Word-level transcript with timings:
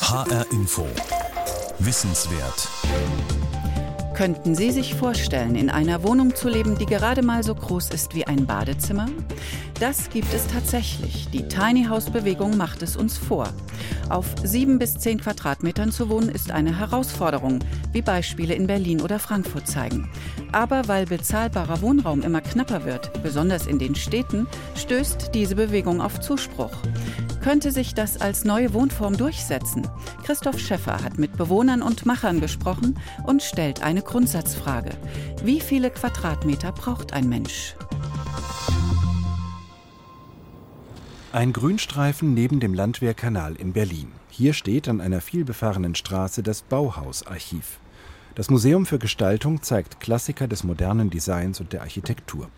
HR 0.00 0.46
Info. 0.52 0.86
Wissenswert. 1.78 2.68
Könnten 4.14 4.54
Sie 4.54 4.70
sich 4.70 4.94
vorstellen, 4.94 5.56
in 5.56 5.68
einer 5.68 6.02
Wohnung 6.02 6.34
zu 6.34 6.48
leben, 6.48 6.78
die 6.78 6.86
gerade 6.86 7.22
mal 7.22 7.42
so 7.42 7.54
groß 7.54 7.90
ist 7.90 8.14
wie 8.14 8.26
ein 8.26 8.46
Badezimmer? 8.46 9.08
Das 9.80 10.08
gibt 10.08 10.32
es 10.32 10.46
tatsächlich. 10.46 11.28
Die 11.32 11.48
Tiny 11.48 11.84
House 11.84 12.08
Bewegung 12.10 12.56
macht 12.56 12.82
es 12.82 12.96
uns 12.96 13.18
vor. 13.18 13.48
Auf 14.08 14.26
sieben 14.42 14.78
bis 14.78 14.94
zehn 14.94 15.20
Quadratmetern 15.20 15.92
zu 15.92 16.08
wohnen 16.08 16.28
ist 16.28 16.50
eine 16.50 16.78
Herausforderung, 16.78 17.58
wie 17.92 18.00
Beispiele 18.00 18.54
in 18.54 18.66
Berlin 18.66 19.02
oder 19.02 19.18
Frankfurt 19.18 19.66
zeigen. 19.66 20.08
Aber 20.52 20.88
weil 20.88 21.06
bezahlbarer 21.06 21.82
Wohnraum 21.82 22.22
immer 22.22 22.40
knapper 22.40 22.84
wird, 22.84 23.22
besonders 23.22 23.66
in 23.66 23.78
den 23.78 23.94
Städten, 23.94 24.46
stößt 24.76 25.34
diese 25.34 25.56
Bewegung 25.56 26.00
auf 26.00 26.20
Zuspruch. 26.20 26.72
Könnte 27.46 27.70
sich 27.70 27.94
das 27.94 28.20
als 28.20 28.44
neue 28.44 28.74
Wohnform 28.74 29.16
durchsetzen? 29.16 29.86
Christoph 30.24 30.58
Schäffer 30.58 31.04
hat 31.04 31.16
mit 31.16 31.36
Bewohnern 31.36 31.80
und 31.80 32.04
Machern 32.04 32.40
gesprochen 32.40 32.98
und 33.24 33.40
stellt 33.40 33.84
eine 33.84 34.02
Grundsatzfrage. 34.02 34.90
Wie 35.44 35.60
viele 35.60 35.90
Quadratmeter 35.90 36.72
braucht 36.72 37.12
ein 37.12 37.28
Mensch? 37.28 37.76
Ein 41.30 41.52
Grünstreifen 41.52 42.34
neben 42.34 42.58
dem 42.58 42.74
Landwehrkanal 42.74 43.54
in 43.54 43.72
Berlin. 43.72 44.10
Hier 44.28 44.52
steht 44.52 44.88
an 44.88 45.00
einer 45.00 45.20
vielbefahrenen 45.20 45.94
Straße 45.94 46.42
das 46.42 46.62
Bauhausarchiv. 46.62 47.78
Das 48.34 48.50
Museum 48.50 48.86
für 48.86 48.98
Gestaltung 48.98 49.62
zeigt 49.62 50.00
Klassiker 50.00 50.48
des 50.48 50.64
modernen 50.64 51.10
Designs 51.10 51.60
und 51.60 51.72
der 51.72 51.82
Architektur. 51.82 52.48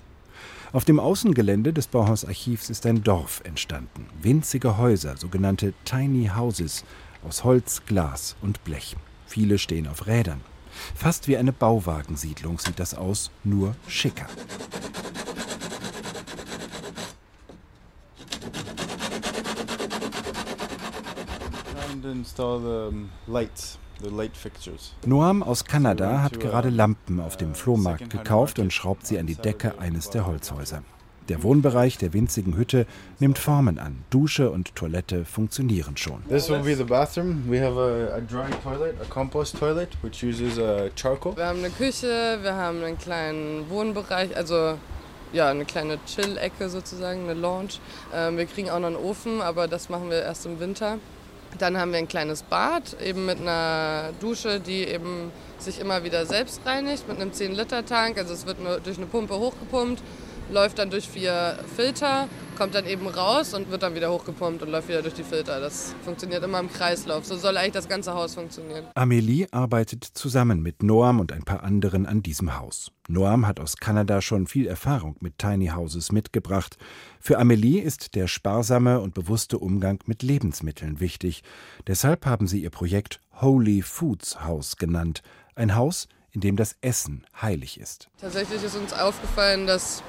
Auf 0.72 0.84
dem 0.84 1.00
Außengelände 1.00 1.72
des 1.72 1.86
Bauhausarchivs 1.86 2.68
ist 2.68 2.84
ein 2.86 3.02
Dorf 3.02 3.40
entstanden. 3.44 4.06
Winzige 4.20 4.76
Häuser, 4.76 5.16
sogenannte 5.16 5.72
Tiny 5.84 6.30
Houses, 6.36 6.84
aus 7.26 7.44
Holz, 7.44 7.82
Glas 7.86 8.36
und 8.42 8.62
Blech. 8.64 8.96
Viele 9.26 9.58
stehen 9.58 9.88
auf 9.88 10.06
Rädern. 10.06 10.40
Fast 10.94 11.28
wie 11.28 11.36
eine 11.36 11.52
Bauwagensiedlung 11.52 12.58
sieht 12.58 12.78
das 12.78 12.94
aus, 12.94 13.30
nur 13.44 13.74
schicker. 13.86 14.26
Noam 25.06 25.42
aus 25.42 25.64
Kanada 25.64 26.22
hat 26.22 26.40
gerade 26.40 26.70
Lampen 26.70 27.20
auf 27.20 27.36
dem 27.36 27.54
Flohmarkt 27.54 28.10
gekauft 28.10 28.58
und 28.58 28.72
schraubt 28.72 29.06
sie 29.06 29.18
an 29.18 29.26
die 29.26 29.34
Decke 29.34 29.78
eines 29.78 30.10
der 30.10 30.26
Holzhäuser. 30.26 30.82
Der 31.28 31.42
Wohnbereich 31.42 31.98
der 31.98 32.14
winzigen 32.14 32.56
Hütte 32.56 32.86
nimmt 33.18 33.38
Formen 33.38 33.78
an. 33.78 34.02
Dusche 34.08 34.50
und 34.50 34.74
Toilette 34.74 35.26
funktionieren 35.26 35.98
schon. 35.98 36.24
This 36.28 36.48
will 36.48 36.60
be 36.60 36.74
the 36.74 36.84
bathroom. 36.84 37.42
We 37.50 37.60
have 37.60 37.78
a, 37.78 38.16
a 38.16 38.20
dry 38.20 38.48
toilet, 38.62 38.94
a 39.02 39.04
compost 39.04 39.58
toilet, 39.58 39.90
which 40.00 40.24
uses 40.24 40.56
uh, 40.56 40.88
charcoal. 40.96 41.36
Wir 41.36 41.46
haben 41.46 41.58
eine 41.58 41.68
Küche, 41.68 42.38
wir 42.40 42.54
haben 42.54 42.82
einen 42.82 42.96
kleinen 42.96 43.68
Wohnbereich, 43.68 44.34
also 44.34 44.78
ja, 45.34 45.50
eine 45.50 45.66
kleine 45.66 45.98
Chill-Ecke 46.06 46.70
sozusagen, 46.70 47.24
eine 47.24 47.34
Lounge. 47.34 47.74
Ähm, 48.14 48.38
wir 48.38 48.46
kriegen 48.46 48.70
auch 48.70 48.78
noch 48.78 48.86
einen 48.86 48.96
Ofen, 48.96 49.42
aber 49.42 49.68
das 49.68 49.90
machen 49.90 50.08
wir 50.08 50.22
erst 50.22 50.46
im 50.46 50.58
Winter. 50.60 50.96
Dann 51.58 51.78
haben 51.78 51.92
wir 51.92 51.98
ein 51.98 52.08
kleines 52.08 52.42
Bad, 52.42 53.00
eben 53.02 53.24
mit 53.26 53.40
einer 53.40 54.12
Dusche, 54.20 54.60
die 54.60 54.84
eben 54.84 55.32
sich 55.58 55.80
immer 55.80 56.04
wieder 56.04 56.26
selbst 56.26 56.60
reinigt, 56.64 57.08
mit 57.08 57.20
einem 57.20 57.32
10-Liter-Tank. 57.32 58.18
Also 58.18 58.34
es 58.34 58.46
wird 58.46 58.62
nur 58.62 58.80
durch 58.80 58.98
eine 58.98 59.06
Pumpe 59.06 59.38
hochgepumpt 59.38 60.02
läuft 60.50 60.78
dann 60.78 60.90
durch 60.90 61.08
vier 61.08 61.58
Filter, 61.76 62.28
kommt 62.58 62.74
dann 62.74 62.86
eben 62.86 63.06
raus 63.06 63.54
und 63.54 63.70
wird 63.70 63.84
dann 63.84 63.94
wieder 63.94 64.12
hochgepumpt 64.12 64.62
und 64.62 64.70
läuft 64.70 64.88
wieder 64.88 65.00
durch 65.00 65.14
die 65.14 65.22
Filter. 65.22 65.60
Das 65.60 65.94
funktioniert 66.04 66.42
immer 66.42 66.58
im 66.58 66.68
Kreislauf. 66.68 67.24
So 67.24 67.36
soll 67.36 67.56
eigentlich 67.56 67.72
das 67.72 67.88
ganze 67.88 68.12
Haus 68.14 68.34
funktionieren. 68.34 68.84
Amelie 68.96 69.46
arbeitet 69.52 70.02
zusammen 70.04 70.60
mit 70.60 70.82
Noam 70.82 71.20
und 71.20 71.32
ein 71.32 71.44
paar 71.44 71.62
anderen 71.62 72.04
an 72.04 72.20
diesem 72.20 72.58
Haus. 72.58 72.90
Noam 73.06 73.46
hat 73.46 73.60
aus 73.60 73.76
Kanada 73.76 74.20
schon 74.20 74.48
viel 74.48 74.66
Erfahrung 74.66 75.14
mit 75.20 75.38
Tiny 75.38 75.68
Houses 75.68 76.10
mitgebracht. 76.10 76.76
Für 77.20 77.38
Amelie 77.38 77.80
ist 77.80 78.16
der 78.16 78.26
sparsame 78.26 79.00
und 79.00 79.14
bewusste 79.14 79.58
Umgang 79.58 80.00
mit 80.06 80.24
Lebensmitteln 80.24 80.98
wichtig. 80.98 81.44
Deshalb 81.86 82.26
haben 82.26 82.48
sie 82.48 82.60
ihr 82.60 82.70
Projekt 82.70 83.20
Holy 83.40 83.82
Foods 83.82 84.44
House 84.44 84.76
genannt. 84.76 85.22
Ein 85.54 85.76
Haus, 85.76 86.08
in 86.32 86.40
dem 86.40 86.56
das 86.56 86.76
Essen 86.80 87.24
heilig 87.40 87.78
ist. 87.78 88.08
Tatsächlich 88.20 88.64
ist 88.64 88.74
uns 88.76 88.92
aufgefallen, 88.92 89.68
dass 89.68 90.02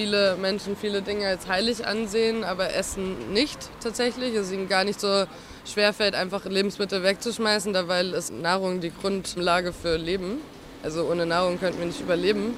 viele 0.00 0.36
Menschen 0.36 0.76
viele 0.76 1.02
Dinge 1.02 1.26
als 1.26 1.46
heilig 1.46 1.86
ansehen, 1.86 2.42
aber 2.42 2.74
Essen 2.74 3.34
nicht 3.34 3.58
tatsächlich. 3.82 4.34
Es 4.34 4.50
ihnen 4.50 4.66
gar 4.66 4.82
nicht 4.82 4.98
so 4.98 5.24
schwerfällt, 5.66 6.14
einfach 6.14 6.46
Lebensmittel 6.46 7.02
wegzuschmeißen, 7.02 7.74
da 7.74 7.86
weil 7.86 8.14
es 8.14 8.30
Nahrung 8.30 8.80
die 8.80 8.92
Grundlage 8.92 9.74
für 9.74 9.98
Leben. 9.98 10.38
Also 10.82 11.04
ohne 11.04 11.26
Nahrung 11.26 11.60
könnten 11.60 11.80
wir 11.80 11.86
nicht 11.86 12.00
überleben. 12.00 12.54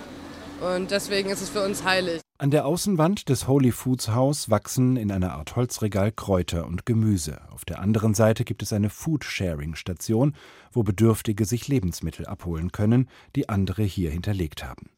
Und 0.60 0.92
deswegen 0.92 1.30
ist 1.30 1.42
es 1.42 1.48
für 1.48 1.64
uns 1.64 1.82
heilig. 1.82 2.20
An 2.38 2.52
der 2.52 2.64
Außenwand 2.64 3.28
des 3.28 3.48
Holy 3.48 3.72
Foods 3.72 4.10
Haus 4.10 4.48
wachsen 4.48 4.96
in 4.96 5.10
einer 5.10 5.32
Art 5.32 5.56
Holzregal 5.56 6.12
Kräuter 6.12 6.66
und 6.66 6.86
Gemüse. 6.86 7.40
Auf 7.50 7.64
der 7.64 7.80
anderen 7.80 8.14
Seite 8.14 8.44
gibt 8.44 8.62
es 8.62 8.72
eine 8.72 8.88
Food-Sharing-Station, 8.88 10.36
wo 10.70 10.84
Bedürftige 10.84 11.44
sich 11.44 11.66
Lebensmittel 11.66 12.24
abholen 12.26 12.70
können, 12.70 13.08
die 13.34 13.48
andere 13.48 13.82
hier 13.82 14.12
hinterlegt 14.12 14.62
haben. 14.62 14.90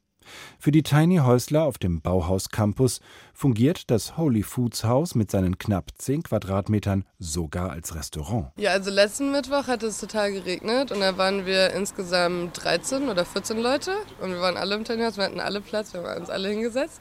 Für 0.58 0.70
die 0.70 0.82
Tiny 0.82 1.18
Häusler 1.18 1.64
auf 1.64 1.78
dem 1.78 2.00
Bauhaus 2.00 2.48
Campus 2.48 3.00
fungiert 3.32 3.90
das 3.90 4.16
Holy 4.16 4.42
Foods 4.42 4.84
Haus 4.84 5.14
mit 5.14 5.30
seinen 5.30 5.58
knapp 5.58 5.90
10 5.98 6.22
Quadratmetern 6.22 7.04
sogar 7.18 7.70
als 7.70 7.94
Restaurant. 7.94 8.52
Ja, 8.56 8.70
also 8.70 8.90
letzten 8.90 9.32
Mittwoch 9.32 9.66
hat 9.66 9.82
es 9.82 9.98
total 9.98 10.32
geregnet 10.32 10.92
und 10.92 11.00
da 11.00 11.18
waren 11.18 11.46
wir 11.46 11.72
insgesamt 11.72 12.62
13 12.62 13.08
oder 13.08 13.24
14 13.24 13.58
Leute 13.58 13.92
und 14.20 14.30
wir 14.30 14.40
waren 14.40 14.56
alle 14.56 14.74
im 14.74 14.84
Tiny 14.84 15.02
House, 15.02 15.16
wir 15.16 15.24
hatten 15.24 15.40
alle 15.40 15.60
Platz, 15.60 15.92
wir 15.92 16.02
haben 16.02 16.20
uns 16.20 16.30
alle 16.30 16.48
hingesetzt. 16.48 17.00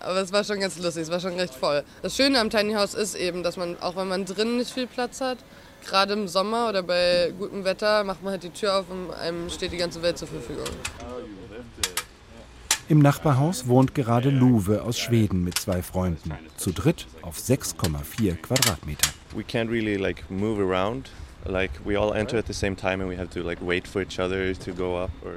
Aber 0.00 0.20
es 0.20 0.32
war 0.32 0.44
schon 0.44 0.60
ganz 0.60 0.78
lustig, 0.78 1.04
es 1.04 1.10
war 1.10 1.20
schon 1.20 1.34
recht 1.34 1.54
voll. 1.54 1.82
Das 2.02 2.16
Schöne 2.16 2.38
am 2.38 2.50
Tiny 2.50 2.74
House 2.74 2.94
ist 2.94 3.14
eben, 3.14 3.42
dass 3.42 3.56
man, 3.56 3.78
auch 3.80 3.96
wenn 3.96 4.08
man 4.08 4.24
drinnen 4.24 4.58
nicht 4.58 4.70
viel 4.70 4.86
Platz 4.86 5.20
hat, 5.20 5.38
gerade 5.86 6.12
im 6.12 6.28
Sommer 6.28 6.68
oder 6.68 6.82
bei 6.82 7.32
gutem 7.38 7.64
Wetter 7.64 8.04
macht 8.04 8.22
man 8.22 8.32
halt 8.32 8.42
die 8.42 8.50
Tür 8.50 8.78
auf 8.78 8.90
und 8.90 9.12
einem 9.12 9.48
steht 9.50 9.72
die 9.72 9.76
ganze 9.76 10.02
Welt 10.02 10.18
zur 10.18 10.28
Verfügung. 10.28 10.64
Im 12.88 13.00
Nachbarhaus 13.00 13.66
wohnt 13.66 13.96
gerade 13.96 14.30
Luwe 14.30 14.82
aus 14.82 14.96
Schweden 14.96 15.42
mit 15.42 15.58
zwei 15.58 15.82
Freunden. 15.82 16.30
Zu 16.56 16.70
dritt 16.70 17.08
auf 17.20 17.36
6,4 17.36 18.36
Quadratmeter. 18.36 19.10
We 19.34 19.42
can't 19.42 19.68
really 19.68 19.96
like 19.96 20.30
move 20.30 20.62
around. 20.62 21.10
Like 21.44 21.72
we 21.84 21.98
all 21.98 22.14
enter 22.14 22.38
at 22.38 22.46
the 22.46 22.52
same 22.52 22.76
time 22.76 23.02
and 23.02 23.10
we 23.10 23.18
have 23.18 23.28
to 23.30 23.40
like 23.40 23.58
wait 23.60 23.88
for 23.88 24.02
each 24.02 24.20
other 24.20 24.54
to 24.54 24.72
go 24.72 25.02
up 25.02 25.10
or 25.24 25.32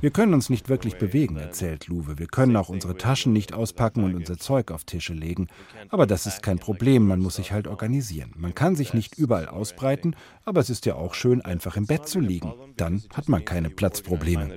wir 0.00 0.10
können 0.10 0.34
uns 0.34 0.50
nicht 0.50 0.68
wirklich 0.68 0.98
bewegen, 0.98 1.38
erzählt 1.38 1.86
Luwe. 1.86 2.18
Wir 2.18 2.26
können 2.26 2.56
auch 2.56 2.68
unsere 2.68 2.98
Taschen 2.98 3.32
nicht 3.32 3.54
auspacken 3.54 4.04
und 4.04 4.14
unser 4.14 4.36
Zeug 4.36 4.70
auf 4.70 4.84
Tische 4.84 5.14
legen. 5.14 5.46
Aber 5.88 6.06
das 6.06 6.26
ist 6.26 6.42
kein 6.42 6.58
Problem, 6.58 7.06
man 7.06 7.20
muss 7.20 7.36
sich 7.36 7.52
halt 7.52 7.66
organisieren. 7.66 8.30
Man 8.36 8.54
kann 8.54 8.76
sich 8.76 8.92
nicht 8.92 9.16
überall 9.16 9.48
ausbreiten, 9.48 10.14
aber 10.44 10.60
es 10.60 10.68
ist 10.68 10.84
ja 10.84 10.96
auch 10.96 11.14
schön, 11.14 11.40
einfach 11.40 11.78
im 11.78 11.86
Bett 11.86 12.06
zu 12.06 12.20
liegen. 12.20 12.52
Dann 12.76 13.02
hat 13.14 13.30
man 13.30 13.46
keine 13.46 13.70
Platzprobleme 13.70 14.50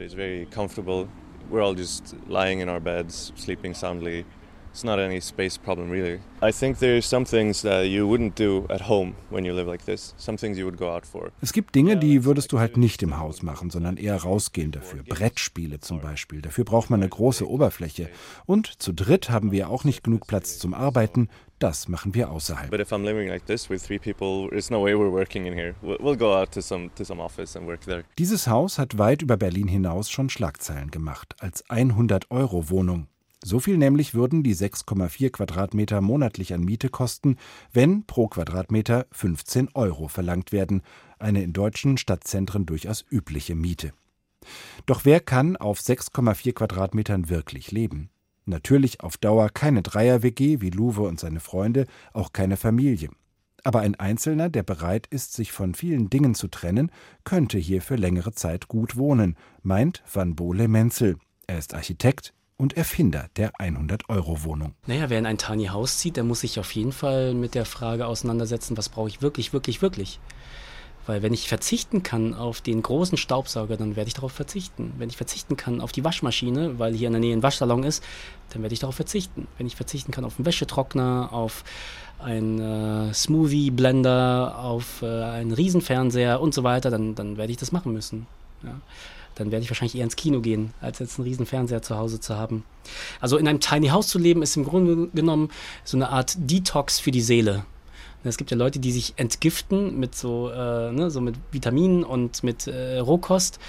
we're 1.50 1.62
all 1.62 1.76
just 1.76 2.16
lying 2.28 2.60
in 2.60 2.70
our 2.70 2.80
beds, 2.80 3.32
sleeping 3.36 3.74
soundly. 3.74 4.26
It's 4.72 4.84
not 4.84 5.00
any 5.00 5.20
space 5.20 5.58
problem 5.58 5.90
really. 5.90 6.20
I 6.40 6.52
think 6.52 6.78
there's 6.78 7.08
some 7.08 7.26
things 7.26 7.64
that 7.64 7.88
you 7.88 8.08
wouldn't 8.08 8.36
do 8.36 8.68
at 8.70 8.82
home 8.82 9.16
when 9.32 9.44
you 9.44 9.52
live 9.56 9.66
like 9.66 9.86
this. 9.86 10.14
Some 10.18 10.38
things 10.38 10.56
you 10.60 10.66
would 10.66 10.78
go 10.78 10.92
out 10.92 11.04
for. 11.04 11.32
Es 11.42 11.52
gibt 11.52 11.74
Dinge, 11.74 11.98
die 11.98 12.26
würdest 12.26 12.52
du 12.52 12.60
halt 12.60 12.78
nicht 12.78 13.02
im 13.02 13.18
Haus 13.18 13.42
machen, 13.42 13.72
sondern 13.72 13.98
eher 13.98 14.18
rausgehen 14.18 14.72
dafür. 14.72 15.02
Brettspiele 15.02 15.80
zum 15.80 16.00
Beispiel. 16.00 16.44
Dafür 16.44 16.64
braucht 16.64 16.92
man 16.92 17.02
eine 17.02 17.10
große 17.10 17.50
Oberfläche. 17.50 18.10
Und 18.46 18.68
zu 18.68 18.94
dritt 18.94 19.32
haben 19.32 19.52
wir 19.52 19.72
auch 19.72 19.84
nicht 19.84 20.04
genug 20.04 20.28
Platz 20.28 20.60
zum 20.60 20.76
Arbeiten. 20.76 21.28
Das 21.60 21.88
machen 21.88 22.14
wir 22.14 22.30
außerhalb. 22.30 22.70
But 22.70 22.80
if 22.80 22.92
I'm 22.92 23.04
living 23.04 23.28
like 23.28 23.46
this 23.48 23.68
with 23.70 23.84
three 23.84 23.98
people, 23.98 24.48
there's 24.50 24.70
no 24.70 24.84
way 24.84 24.94
we're 24.94 25.12
working 25.12 25.48
in 25.48 25.54
here. 25.54 25.74
We'll 25.82 26.18
go 26.18 26.36
out 26.36 26.52
to 26.52 26.62
some 26.62 26.92
to 26.96 27.04
some 27.04 27.20
office 27.20 27.56
and 27.56 27.68
work 27.68 27.82
there. 27.82 28.04
Dieses 28.20 28.48
Haus 28.48 28.78
hat 28.78 29.00
weit 29.00 29.24
über 29.24 29.38
Berlin 29.38 29.68
hinaus 29.68 30.12
schon 30.12 30.30
Schlagzeilen 30.30 30.92
gemacht 30.92 31.36
als 31.40 31.68
100 31.70 32.30
Euro 32.30 32.70
Wohnung. 32.70 33.08
So 33.44 33.60
viel 33.60 33.78
nämlich 33.78 34.14
würden 34.14 34.44
die 34.44 34.56
6,4 34.56 35.32
Quadratmeter 35.32 36.02
monatlich 36.02 36.54
an 36.54 36.62
Miete 36.64 36.90
kosten, 36.90 37.38
wenn 37.72 38.06
pro 38.06 38.28
Quadratmeter 38.28 39.08
15 39.12 39.70
Euro 39.74 40.08
verlangt 40.08 40.52
werden, 40.52 40.82
eine 41.18 41.42
in 41.42 41.54
deutschen 41.54 41.98
Stadtzentren 41.98 42.66
durchaus 42.66 43.06
übliche 43.10 43.56
Miete. 43.56 43.94
Doch 44.86 45.06
wer 45.06 45.20
kann 45.20 45.56
auf 45.56 45.80
6,4 45.80 46.54
Quadratmetern 46.54 47.30
wirklich 47.30 47.72
leben? 47.72 48.10
Natürlich 48.48 49.02
auf 49.02 49.18
Dauer 49.18 49.50
keine 49.50 49.82
Dreier-WG 49.82 50.62
wie 50.62 50.70
Luwe 50.70 51.02
und 51.02 51.20
seine 51.20 51.40
Freunde, 51.40 51.86
auch 52.14 52.34
keine 52.34 52.58
Familie. 52.58 53.10
Aber 53.64 53.82
ein 53.82 53.96
Einzelner, 53.96 54.50
der 54.50 54.64
bereit 54.64 55.08
ist, 55.08 55.34
sich 55.34 55.52
von 55.52 55.74
vielen 55.74 56.10
Dingen 56.10 56.34
zu 56.34 56.48
trennen, 56.48 56.92
könnte 57.26 57.58
hier 57.58 57.82
für 57.82 57.98
längere 57.98 58.32
Zeit 58.32 58.68
gut 58.70 58.96
wohnen, 58.96 59.36
meint 59.64 60.02
Van 60.12 60.36
Bole 60.36 60.68
Menzel. 60.68 61.18
Er 61.48 61.58
ist 61.58 61.74
Architekt, 61.74 62.34
und 62.58 62.76
Erfinder 62.76 63.28
der 63.36 63.52
100-Euro-Wohnung. 63.54 64.74
Naja, 64.88 65.10
wer 65.10 65.20
in 65.20 65.26
ein 65.26 65.38
Tiny 65.38 65.68
House 65.68 66.00
zieht, 66.00 66.18
der 66.18 66.24
muss 66.24 66.42
sich 66.42 66.60
auf 66.60 66.72
jeden 66.72 66.92
Fall 66.92 67.34
mit 67.34 67.56
der 67.56 67.66
Frage 67.66 68.08
auseinandersetzen, 68.08 68.76
was 68.78 68.90
brauche 68.90 69.10
ich 69.10 69.22
wirklich, 69.22 69.54
wirklich, 69.54 69.82
wirklich. 69.82 70.20
Weil 71.08 71.24
wenn 71.24 71.34
ich 71.34 71.48
verzichten 71.48 72.04
kann 72.04 72.36
auf 72.36 72.62
den 72.62 72.84
großen 72.84 73.18
Staubsauger, 73.18 73.78
dann 73.78 73.96
werde 73.96 74.10
ich 74.10 74.14
darauf 74.14 74.34
verzichten. 74.34 74.94
Wenn 74.98 75.10
ich 75.10 75.18
verzichten 75.18 75.58
kann 75.58 75.82
auf 75.82 75.92
die 75.92 76.04
Waschmaschine, 76.04 76.78
weil 76.78 76.94
hier 76.94 77.08
in 77.08 77.14
der 77.14 77.20
Nähe 77.20 77.36
ein 77.36 77.42
Waschsalon 77.42 77.84
ist, 77.84 78.04
dann 78.52 78.62
werde 78.62 78.74
ich 78.74 78.80
darauf 78.80 78.96
verzichten. 78.96 79.48
Wenn 79.58 79.66
ich 79.66 79.76
verzichten 79.76 80.12
kann 80.12 80.26
auf 80.26 80.38
einen 80.38 80.46
Wäschetrockner, 80.46 81.30
auf 81.32 81.64
einen 82.20 82.60
äh, 82.60 83.14
Smoothie-Blender, 83.14 84.60
auf 84.60 85.02
äh, 85.02 85.24
einen 85.24 85.54
Riesenfernseher 85.54 86.42
und 86.42 86.54
so 86.54 86.64
weiter, 86.64 86.92
dann, 86.92 87.16
dann 87.16 87.38
werde 87.38 87.52
ich 87.52 87.58
das 87.58 87.72
machen 87.72 87.94
müssen. 87.94 88.28
Ja 88.64 88.80
dann 89.40 89.52
werde 89.52 89.64
ich 89.64 89.70
wahrscheinlich 89.70 89.96
eher 89.96 90.04
ins 90.04 90.16
Kino 90.16 90.42
gehen, 90.42 90.74
als 90.82 91.00
jetzt 91.00 91.20
einen 91.20 91.28
riesen 91.28 91.46
Fernseher 91.46 91.82
zu 91.82 91.98
Hause 91.98 92.20
zu 92.20 92.38
haben. 92.38 92.64
Also 93.22 93.38
in 93.38 93.48
einem 93.48 93.60
Tiny 93.60 93.90
House 93.90 94.08
zu 94.08 94.20
leben, 94.20 94.42
ist 94.42 94.58
im 94.58 94.66
Grunde 94.66 95.10
genommen 95.10 95.50
so 95.84 95.98
eine 95.98 96.10
Art 96.10 96.36
Detox 96.38 97.00
für 97.00 97.12
die 97.12 97.22
Seele. 97.22 97.66
Es 98.28 98.38
gibt 98.38 98.52
ja 98.52 98.58
Leute, 98.58 98.80
die 98.80 98.92
sich 98.92 99.14
entgiften 99.18 100.00
mit 100.00 100.16
so, 100.16 100.50
äh, 100.50 100.92
ne, 100.92 101.10
so 101.10 101.22
mit 101.22 101.36
Vitaminen 101.52 102.04
und 102.04 102.44
mit 102.44 102.68
äh, 102.68 103.00
Rohkost. 103.00 103.60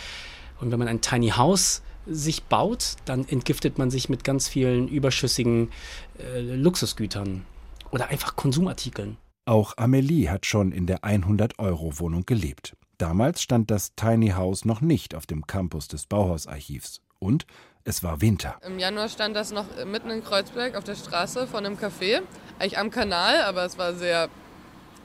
Und 0.60 0.70
wenn 0.70 0.78
man 0.78 0.88
ein 0.88 1.00
Tiny 1.00 1.30
House 1.30 1.82
sich 2.06 2.44
baut, 2.44 2.96
dann 3.04 3.26
entgiftet 3.28 3.78
man 3.78 3.90
sich 3.90 4.08
mit 4.08 4.24
ganz 4.24 4.48
vielen 4.48 4.88
überschüssigen 4.88 5.70
äh, 6.18 6.40
Luxusgütern 6.40 7.44
oder 7.90 8.08
einfach 8.08 8.36
Konsumartikeln. 8.36 9.16
Auch 9.44 9.74
Amelie 9.76 10.28
hat 10.28 10.46
schon 10.46 10.72
in 10.72 10.86
der 10.86 11.00
100-Euro-Wohnung 11.00 12.26
gelebt. 12.26 12.74
Damals 12.98 13.42
stand 13.42 13.70
das 13.70 13.94
Tiny 13.94 14.30
House 14.30 14.64
noch 14.64 14.80
nicht 14.80 15.14
auf 15.14 15.24
dem 15.24 15.46
Campus 15.46 15.88
des 15.88 16.06
Bauhausarchivs. 16.06 17.00
Und 17.18 17.46
es 17.84 18.02
war 18.02 18.20
Winter. 18.20 18.56
Im 18.66 18.78
Januar 18.78 19.08
stand 19.08 19.34
das 19.34 19.52
noch 19.52 19.64
mitten 19.86 20.10
in 20.10 20.22
Kreuzberg 20.22 20.76
auf 20.76 20.84
der 20.84 20.96
Straße 20.96 21.46
von 21.46 21.64
einem 21.64 21.76
Café. 21.76 22.20
Eigentlich 22.58 22.78
am 22.78 22.90
Kanal, 22.90 23.40
aber 23.42 23.64
es 23.64 23.78
war 23.78 23.94
sehr, 23.94 24.28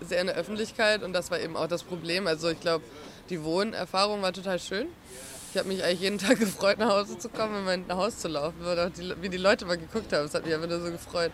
sehr 0.09 0.21
in 0.21 0.27
der 0.27 0.35
Öffentlichkeit 0.35 1.03
und 1.03 1.13
das 1.13 1.31
war 1.31 1.39
eben 1.39 1.55
auch 1.55 1.67
das 1.67 1.83
Problem. 1.83 2.27
Also 2.27 2.49
ich 2.49 2.59
glaube, 2.59 2.83
die 3.29 3.43
Wohnerfahrung 3.43 4.21
war 4.21 4.33
total 4.33 4.59
schön. 4.59 4.87
Ich 5.51 5.59
habe 5.59 5.67
mich 5.67 5.83
eigentlich 5.83 6.01
jeden 6.01 6.17
Tag 6.19 6.39
gefreut, 6.39 6.79
nach 6.79 6.89
Hause 6.89 7.17
zu 7.17 7.29
kommen, 7.29 7.59
in 7.59 7.65
mein 7.65 7.85
Haus 7.95 8.17
zu 8.17 8.27
laufen. 8.27 8.55
Die, 8.97 9.13
wie 9.21 9.29
die 9.29 9.37
Leute 9.37 9.65
mal 9.65 9.77
geguckt 9.77 10.11
haben, 10.11 10.23
das 10.23 10.33
hat 10.33 10.45
mich 10.45 10.53
einfach 10.53 10.67
nur 10.67 10.79
so 10.79 10.91
gefreut. 10.91 11.31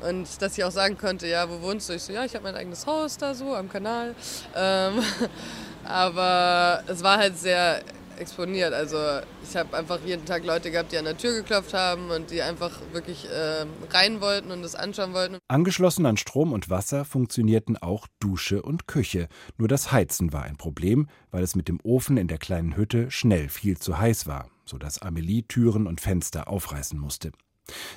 Und 0.00 0.26
dass 0.40 0.56
ich 0.56 0.64
auch 0.64 0.70
sagen 0.70 0.96
konnte, 0.96 1.26
ja, 1.26 1.48
wo 1.48 1.60
wohnst 1.60 1.88
du? 1.88 1.92
Ich 1.92 2.02
so, 2.02 2.12
ja, 2.12 2.24
ich 2.24 2.34
habe 2.34 2.44
mein 2.44 2.54
eigenes 2.54 2.86
Haus 2.86 3.18
da 3.18 3.34
so 3.34 3.54
am 3.54 3.68
Kanal. 3.68 4.14
Ähm, 4.56 5.02
aber 5.84 6.82
es 6.86 7.02
war 7.02 7.18
halt 7.18 7.38
sehr 7.38 7.82
exponiert. 8.20 8.72
Also 8.72 8.96
ich 9.42 9.56
habe 9.56 9.76
einfach 9.76 9.98
jeden 10.04 10.24
Tag 10.24 10.44
Leute 10.44 10.70
gehabt, 10.70 10.92
die 10.92 10.98
an 10.98 11.04
der 11.04 11.16
Tür 11.16 11.34
geklopft 11.34 11.74
haben 11.74 12.10
und 12.10 12.30
die 12.30 12.42
einfach 12.42 12.80
wirklich 12.92 13.26
äh, 13.28 13.66
rein 13.90 14.20
wollten 14.20 14.50
und 14.50 14.62
es 14.62 14.74
anschauen 14.74 15.12
wollten. 15.14 15.38
Angeschlossen 15.48 16.06
an 16.06 16.16
Strom 16.16 16.52
und 16.52 16.70
Wasser 16.70 17.04
funktionierten 17.04 17.76
auch 17.76 18.06
Dusche 18.20 18.62
und 18.62 18.86
Küche. 18.86 19.28
Nur 19.56 19.68
das 19.68 19.90
Heizen 19.92 20.32
war 20.32 20.42
ein 20.42 20.56
Problem, 20.56 21.08
weil 21.30 21.42
es 21.42 21.56
mit 21.56 21.68
dem 21.68 21.80
Ofen 21.82 22.16
in 22.16 22.28
der 22.28 22.38
kleinen 22.38 22.76
Hütte 22.76 23.10
schnell 23.10 23.48
viel 23.48 23.78
zu 23.78 23.98
heiß 23.98 24.26
war, 24.26 24.48
sodass 24.64 25.00
Amelie 25.00 25.42
Türen 25.42 25.86
und 25.86 26.00
Fenster 26.00 26.48
aufreißen 26.48 26.98
musste. 26.98 27.32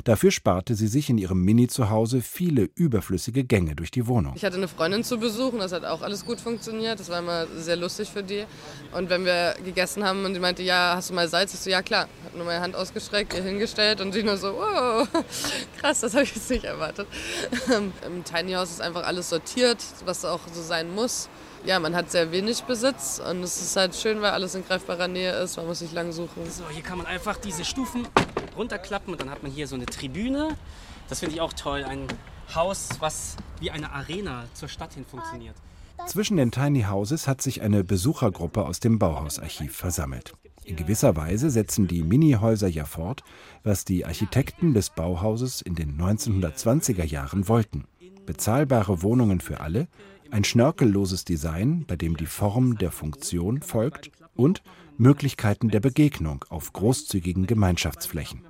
Dafür 0.03 0.31
sparte 0.31 0.75
sie 0.75 0.87
sich 0.87 1.09
in 1.09 1.17
ihrem 1.17 1.41
Mini-Zuhause 1.43 2.21
viele 2.21 2.69
überflüssige 2.75 3.43
Gänge 3.43 3.75
durch 3.75 3.91
die 3.91 4.07
Wohnung. 4.07 4.33
Ich 4.35 4.45
hatte 4.45 4.57
eine 4.57 4.67
Freundin 4.67 5.03
zu 5.03 5.17
besuchen, 5.17 5.59
das 5.59 5.71
hat 5.71 5.85
auch 5.85 6.01
alles 6.01 6.25
gut 6.25 6.39
funktioniert. 6.39 6.99
Das 6.99 7.09
war 7.09 7.19
immer 7.19 7.47
sehr 7.57 7.75
lustig 7.75 8.09
für 8.09 8.23
die. 8.23 8.45
Und 8.93 9.09
wenn 9.09 9.25
wir 9.25 9.55
gegessen 9.63 10.03
haben 10.03 10.25
und 10.25 10.33
sie 10.33 10.39
meinte, 10.39 10.63
ja, 10.63 10.93
hast 10.95 11.09
du 11.09 11.13
mal 11.13 11.27
Salz? 11.27 11.53
Ich 11.53 11.59
so, 11.59 11.69
ja 11.69 11.81
klar. 11.81 12.07
Hat 12.23 12.35
nur 12.35 12.45
meine 12.45 12.61
Hand 12.61 12.75
ausgestreckt, 12.75 13.33
ihr 13.33 13.43
hingestellt 13.43 14.01
und 14.01 14.13
sie 14.13 14.23
nur 14.23 14.37
so, 14.37 14.53
wow, 14.53 15.07
krass, 15.79 16.01
das 16.01 16.13
habe 16.13 16.23
ich 16.23 16.35
jetzt 16.35 16.49
nicht 16.49 16.65
erwartet. 16.65 17.07
Im 18.05 18.23
Tiny 18.23 18.53
House 18.53 18.71
ist 18.71 18.81
einfach 18.81 19.03
alles 19.03 19.29
sortiert, 19.29 19.77
was 20.05 20.25
auch 20.25 20.41
so 20.51 20.61
sein 20.61 20.93
muss 20.93 21.29
ja, 21.65 21.79
man 21.79 21.95
hat 21.95 22.11
sehr 22.11 22.31
wenig 22.31 22.63
Besitz 22.63 23.21
und 23.25 23.41
es 23.41 23.61
ist 23.61 23.75
halt 23.75 23.95
schön, 23.95 24.21
weil 24.21 24.31
alles 24.31 24.55
in 24.55 24.65
greifbarer 24.65 25.07
Nähe 25.07 25.31
ist. 25.41 25.57
Man 25.57 25.67
muss 25.67 25.81
nicht 25.81 25.93
lang 25.93 26.11
suchen. 26.11 26.49
So, 26.49 26.63
hier 26.69 26.83
kann 26.83 26.97
man 26.97 27.07
einfach 27.07 27.37
diese 27.37 27.63
Stufen 27.63 28.07
runterklappen 28.55 29.13
und 29.13 29.21
dann 29.21 29.29
hat 29.29 29.43
man 29.43 29.51
hier 29.51 29.67
so 29.67 29.75
eine 29.75 29.85
Tribüne. 29.85 30.55
Das 31.09 31.19
finde 31.19 31.35
ich 31.35 31.41
auch 31.41 31.53
toll. 31.53 31.83
Ein 31.83 32.07
Haus, 32.53 32.89
was 32.99 33.35
wie 33.59 33.71
eine 33.71 33.91
Arena 33.91 34.45
zur 34.53 34.67
Stadt 34.67 34.93
hin 34.93 35.05
funktioniert. 35.05 35.55
Zwischen 36.07 36.37
den 36.37 36.51
Tiny 36.51 36.83
Houses 36.83 37.27
hat 37.27 37.41
sich 37.41 37.61
eine 37.61 37.83
Besuchergruppe 37.83 38.65
aus 38.65 38.79
dem 38.79 38.99
Bauhausarchiv 38.99 39.75
versammelt. 39.75 40.33
In 40.65 40.75
gewisser 40.75 41.15
Weise 41.15 41.49
setzen 41.49 41.87
die 41.87 42.03
Minihäuser 42.03 42.67
ja 42.67 42.85
fort, 42.85 43.23
was 43.63 43.85
die 43.85 44.05
Architekten 44.05 44.73
des 44.73 44.89
Bauhauses 44.89 45.61
in 45.61 45.75
den 45.75 45.97
1920er 45.97 47.03
Jahren 47.03 47.47
wollten. 47.47 47.85
Bezahlbare 48.25 49.01
Wohnungen 49.01 49.41
für 49.41 49.59
alle, 49.59 49.87
ein 50.31 50.43
schnörkelloses 50.43 51.25
Design, 51.25 51.85
bei 51.85 51.95
dem 51.95 52.17
die 52.17 52.25
Form 52.25 52.77
der 52.77 52.91
Funktion 52.91 53.61
folgt 53.61 54.11
und 54.35 54.63
Möglichkeiten 54.97 55.69
der 55.69 55.79
Begegnung 55.79 56.45
auf 56.49 56.73
großzügigen 56.73 57.47
Gemeinschaftsflächen. 57.47 58.43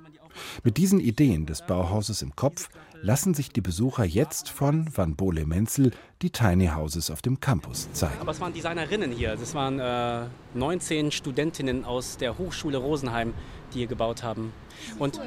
Mit 0.62 0.76
diesen 0.76 1.00
Ideen 1.00 1.46
des 1.46 1.64
Bauhauses 1.66 2.22
im 2.22 2.34
Kopf 2.34 2.68
lassen 3.00 3.34
sich 3.34 3.50
die 3.50 3.60
Besucher 3.60 4.04
jetzt 4.04 4.48
von 4.48 4.88
Van 4.94 5.14
Bole 5.14 5.46
Menzel 5.46 5.92
die 6.22 6.30
Tiny 6.30 6.68
Houses 6.68 7.10
auf 7.10 7.22
dem 7.22 7.38
Campus 7.38 7.92
zeigen. 7.92 8.20
Aber 8.20 8.32
es 8.32 8.40
waren 8.40 8.52
Designerinnen 8.52 9.12
hier. 9.12 9.36
Das 9.36 9.54
waren 9.54 9.78
äh, 9.78 10.26
19 10.54 11.12
Studentinnen 11.12 11.84
aus 11.84 12.16
der 12.16 12.38
Hochschule 12.38 12.78
Rosenheim, 12.78 13.34
die 13.72 13.78
hier 13.78 13.86
gebaut 13.86 14.22
haben. 14.22 14.52
Und 14.98 15.20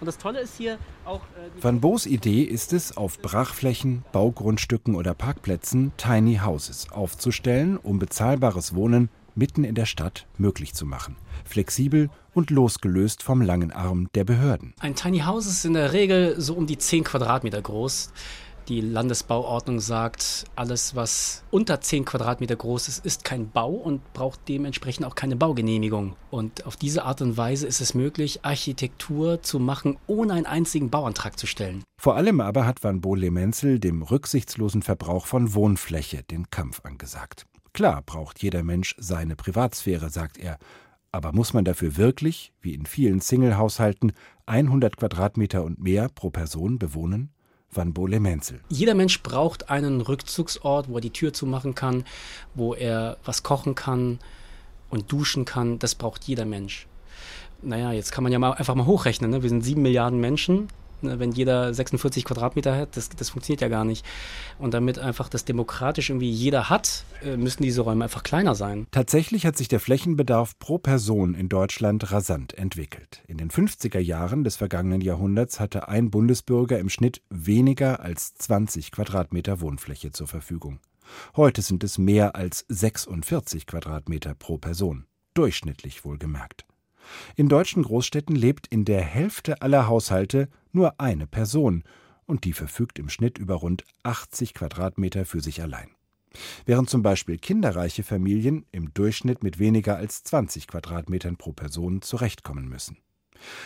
und 0.00 0.06
das 0.06 0.16
Tolle 0.16 0.40
ist 0.40 0.56
hier 0.56 0.78
auch. 1.04 1.20
Äh, 1.20 1.62
Van 1.62 1.80
Boos 1.80 2.06
Idee 2.06 2.42
ist 2.42 2.72
es, 2.72 2.96
auf 2.96 3.20
Brachflächen, 3.20 4.02
Baugrundstücken 4.12 4.94
oder 4.94 5.12
Parkplätzen 5.12 5.92
Tiny 5.98 6.40
Houses 6.42 6.90
aufzustellen, 6.90 7.76
um 7.76 7.98
bezahlbares 7.98 8.74
Wohnen 8.74 9.10
mitten 9.34 9.64
in 9.64 9.74
der 9.74 9.86
Stadt 9.86 10.26
möglich 10.38 10.74
zu 10.74 10.86
machen. 10.86 11.16
Flexibel 11.44 12.10
und 12.34 12.50
losgelöst 12.50 13.22
vom 13.22 13.42
langen 13.42 13.72
Arm 13.72 14.08
der 14.14 14.24
Behörden. 14.24 14.74
Ein 14.80 14.94
Tiny 14.94 15.20
House 15.20 15.46
ist 15.46 15.64
in 15.64 15.74
der 15.74 15.92
Regel 15.92 16.40
so 16.40 16.54
um 16.54 16.66
die 16.66 16.78
10 16.78 17.04
Quadratmeter 17.04 17.60
groß. 17.60 18.12
Die 18.68 18.80
Landesbauordnung 18.80 19.80
sagt, 19.80 20.44
alles, 20.54 20.94
was 20.94 21.42
unter 21.50 21.80
10 21.80 22.04
Quadratmeter 22.04 22.54
groß 22.54 22.86
ist, 22.86 23.04
ist 23.04 23.24
kein 23.24 23.50
Bau 23.50 23.70
und 23.70 24.12
braucht 24.12 24.48
dementsprechend 24.48 25.06
auch 25.06 25.16
keine 25.16 25.34
Baugenehmigung. 25.34 26.14
Und 26.30 26.66
auf 26.66 26.76
diese 26.76 27.04
Art 27.04 27.20
und 27.20 27.36
Weise 27.36 27.66
ist 27.66 27.80
es 27.80 27.94
möglich, 27.94 28.44
Architektur 28.44 29.42
zu 29.42 29.58
machen, 29.58 29.98
ohne 30.06 30.34
einen 30.34 30.46
einzigen 30.46 30.88
Bauantrag 30.88 31.36
zu 31.36 31.48
stellen. 31.48 31.82
Vor 32.00 32.14
allem 32.14 32.40
aber 32.40 32.64
hat 32.64 32.84
Van 32.84 33.00
Bohle-Menzel 33.00 33.80
dem 33.80 34.02
rücksichtslosen 34.02 34.82
Verbrauch 34.82 35.26
von 35.26 35.52
Wohnfläche 35.54 36.22
den 36.22 36.48
Kampf 36.50 36.80
angesagt. 36.84 37.46
Klar 37.80 38.02
braucht 38.02 38.42
jeder 38.42 38.62
Mensch 38.62 38.94
seine 38.98 39.36
Privatsphäre, 39.36 40.10
sagt 40.10 40.36
er. 40.36 40.58
Aber 41.12 41.32
muss 41.32 41.54
man 41.54 41.64
dafür 41.64 41.96
wirklich, 41.96 42.52
wie 42.60 42.74
in 42.74 42.84
vielen 42.84 43.22
Single-Haushalten, 43.22 44.12
100 44.44 44.98
Quadratmeter 44.98 45.64
und 45.64 45.82
mehr 45.82 46.10
pro 46.10 46.28
Person 46.28 46.78
bewohnen? 46.78 47.30
Van 47.70 47.94
Bole-Menzel. 47.94 48.60
Jeder 48.68 48.92
Mensch 48.92 49.22
braucht 49.22 49.70
einen 49.70 50.02
Rückzugsort, 50.02 50.90
wo 50.90 50.96
er 50.96 51.00
die 51.00 51.08
Tür 51.08 51.32
zumachen 51.32 51.74
kann, 51.74 52.04
wo 52.54 52.74
er 52.74 53.16
was 53.24 53.42
kochen 53.42 53.74
kann 53.74 54.18
und 54.90 55.10
duschen 55.10 55.46
kann. 55.46 55.78
Das 55.78 55.94
braucht 55.94 56.24
jeder 56.24 56.44
Mensch. 56.44 56.86
Naja, 57.62 57.92
jetzt 57.92 58.12
kann 58.12 58.24
man 58.24 58.30
ja 58.30 58.38
mal 58.38 58.52
einfach 58.52 58.74
mal 58.74 58.84
hochrechnen. 58.84 59.30
Ne? 59.30 59.42
Wir 59.42 59.48
sind 59.48 59.62
sieben 59.62 59.80
Milliarden 59.80 60.20
Menschen. 60.20 60.68
Ne, 61.02 61.18
wenn 61.18 61.32
jeder 61.32 61.72
46 61.72 62.24
Quadratmeter 62.24 62.76
hat, 62.76 62.96
das, 62.96 63.08
das 63.08 63.30
funktioniert 63.30 63.60
ja 63.60 63.68
gar 63.68 63.84
nicht. 63.84 64.04
Und 64.58 64.74
damit 64.74 64.98
einfach 64.98 65.28
das 65.28 65.44
demokratisch 65.44 66.10
irgendwie 66.10 66.30
jeder 66.30 66.70
hat, 66.70 67.04
äh, 67.22 67.36
müssen 67.36 67.62
diese 67.62 67.82
Räume 67.82 68.04
einfach 68.04 68.22
kleiner 68.22 68.54
sein. 68.54 68.86
Tatsächlich 68.90 69.46
hat 69.46 69.56
sich 69.56 69.68
der 69.68 69.80
Flächenbedarf 69.80 70.58
pro 70.58 70.78
Person 70.78 71.34
in 71.34 71.48
Deutschland 71.48 72.12
rasant 72.12 72.54
entwickelt. 72.54 73.22
In 73.26 73.38
den 73.38 73.50
50er 73.50 74.00
Jahren 74.00 74.44
des 74.44 74.56
vergangenen 74.56 75.00
Jahrhunderts 75.00 75.60
hatte 75.60 75.88
ein 75.88 76.10
Bundesbürger 76.10 76.78
im 76.78 76.88
Schnitt 76.88 77.22
weniger 77.30 78.00
als 78.00 78.34
20 78.34 78.92
Quadratmeter 78.92 79.60
Wohnfläche 79.60 80.12
zur 80.12 80.26
Verfügung. 80.26 80.80
Heute 81.36 81.62
sind 81.62 81.82
es 81.84 81.98
mehr 81.98 82.36
als 82.36 82.64
46 82.68 83.66
Quadratmeter 83.66 84.34
pro 84.34 84.58
Person. 84.58 85.06
Durchschnittlich 85.34 86.04
wohlgemerkt. 86.04 86.64
In 87.36 87.48
deutschen 87.48 87.82
Großstädten 87.82 88.36
lebt 88.36 88.66
in 88.66 88.84
der 88.84 89.02
Hälfte 89.02 89.62
aller 89.62 89.86
Haushalte 89.88 90.48
nur 90.72 91.00
eine 91.00 91.26
Person 91.26 91.84
und 92.26 92.44
die 92.44 92.52
verfügt 92.52 92.98
im 92.98 93.08
Schnitt 93.08 93.38
über 93.38 93.56
rund 93.56 93.84
80 94.04 94.54
Quadratmeter 94.54 95.24
für 95.24 95.40
sich 95.40 95.62
allein. 95.62 95.88
Während 96.64 96.88
zum 96.88 97.02
Beispiel 97.02 97.38
kinderreiche 97.38 98.04
Familien 98.04 98.64
im 98.70 98.94
Durchschnitt 98.94 99.42
mit 99.42 99.58
weniger 99.58 99.96
als 99.96 100.22
20 100.22 100.68
Quadratmetern 100.68 101.36
pro 101.36 101.52
Person 101.52 102.02
zurechtkommen 102.02 102.68
müssen. 102.68 102.98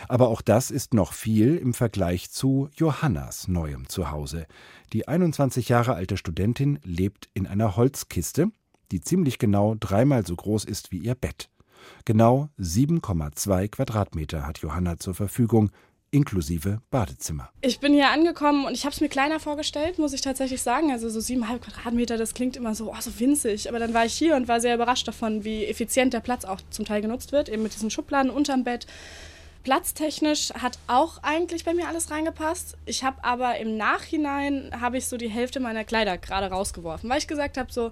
Aber 0.08 0.28
auch 0.28 0.40
das 0.40 0.70
ist 0.70 0.94
noch 0.94 1.12
viel 1.12 1.56
im 1.56 1.74
Vergleich 1.74 2.30
zu 2.30 2.68
Johannas 2.74 3.48
neuem 3.48 3.88
Zuhause. 3.88 4.46
Die 4.92 5.08
21 5.08 5.68
Jahre 5.68 5.94
alte 5.94 6.16
Studentin 6.16 6.78
lebt 6.84 7.28
in 7.34 7.46
einer 7.46 7.76
Holzkiste, 7.76 8.50
die 8.92 9.00
ziemlich 9.00 9.38
genau 9.38 9.74
dreimal 9.78 10.24
so 10.24 10.36
groß 10.36 10.64
ist 10.64 10.92
wie 10.92 10.98
ihr 10.98 11.14
Bett. 11.14 11.50
Genau 12.04 12.48
7,2 12.58 13.68
Quadratmeter 13.68 14.46
hat 14.46 14.58
Johanna 14.58 14.98
zur 14.98 15.14
Verfügung, 15.14 15.70
inklusive 16.14 16.80
Badezimmer. 16.90 17.50
Ich 17.60 17.80
bin 17.80 17.92
hier 17.92 18.10
angekommen 18.10 18.64
und 18.66 18.74
ich 18.74 18.84
habe 18.84 18.94
es 18.94 19.00
mir 19.00 19.08
kleiner 19.08 19.40
vorgestellt, 19.40 19.98
muss 19.98 20.12
ich 20.12 20.20
tatsächlich 20.20 20.62
sagen. 20.62 20.92
Also 20.92 21.08
so 21.08 21.18
siebeneinhalb 21.18 21.62
Quadratmeter, 21.62 22.16
das 22.16 22.34
klingt 22.34 22.56
immer 22.56 22.74
so, 22.74 22.92
oh, 22.92 23.00
so 23.00 23.18
winzig. 23.18 23.68
Aber 23.68 23.80
dann 23.80 23.94
war 23.94 24.04
ich 24.04 24.14
hier 24.14 24.36
und 24.36 24.46
war 24.46 24.60
sehr 24.60 24.76
überrascht 24.76 25.08
davon, 25.08 25.44
wie 25.44 25.64
effizient 25.64 26.14
der 26.14 26.20
Platz 26.20 26.44
auch 26.44 26.60
zum 26.70 26.84
Teil 26.84 27.02
genutzt 27.02 27.32
wird, 27.32 27.48
eben 27.48 27.64
mit 27.64 27.74
diesen 27.74 27.90
Schubladen 27.90 28.30
unterm 28.30 28.62
Bett. 28.62 28.86
Platztechnisch 29.64 30.52
hat 30.52 30.78
auch 30.86 31.22
eigentlich 31.22 31.64
bei 31.64 31.74
mir 31.74 31.88
alles 31.88 32.10
reingepasst. 32.10 32.76
Ich 32.84 33.02
habe 33.02 33.24
aber 33.24 33.58
im 33.58 33.76
Nachhinein 33.76 34.70
habe 34.78 34.98
ich 34.98 35.06
so 35.06 35.16
die 35.16 35.30
Hälfte 35.30 35.58
meiner 35.58 35.84
Kleider 35.84 36.16
gerade 36.18 36.46
rausgeworfen, 36.46 37.10
weil 37.10 37.18
ich 37.18 37.26
gesagt 37.26 37.56
habe 37.56 37.72
so, 37.72 37.90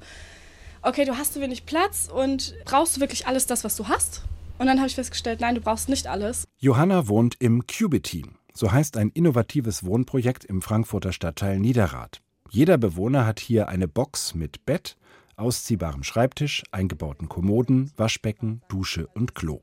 okay, 0.83 1.05
du 1.05 1.17
hast 1.17 1.35
zu 1.35 1.41
wenig 1.41 1.65
Platz 1.65 2.09
und 2.13 2.55
brauchst 2.65 2.97
du 2.97 3.01
wirklich 3.01 3.27
alles 3.27 3.47
das, 3.47 3.65
was 3.65 3.77
du 3.77 3.89
hast? 3.89 4.23
Und 4.59 4.67
dann 4.67 4.79
habe 4.79 4.89
ich 4.89 4.95
festgestellt, 4.95 5.41
nein, 5.41 5.55
du 5.55 5.61
brauchst 5.61 5.89
nicht 5.89 6.07
alles. 6.07 6.45
Johanna 6.59 7.09
wohnt 7.09 7.37
im 7.39 7.67
Cubity. 7.67 8.25
So 8.53 8.71
heißt 8.71 8.97
ein 8.97 9.11
innovatives 9.11 9.85
Wohnprojekt 9.85 10.45
im 10.45 10.61
Frankfurter 10.61 11.13
Stadtteil 11.13 11.59
Niederrad. 11.59 12.21
Jeder 12.51 12.77
Bewohner 12.77 13.25
hat 13.25 13.41
hier 13.41 13.69
eine 13.69 13.89
Box 13.89 14.35
mit 14.35 14.67
Bett, 14.67 14.99
ausziehbarem 15.37 16.03
Schreibtisch, 16.03 16.63
eingebauten 16.71 17.29
Kommoden, 17.29 17.91
Waschbecken, 17.97 18.61
Dusche 18.69 19.07
und 19.07 19.35
Klo. 19.35 19.63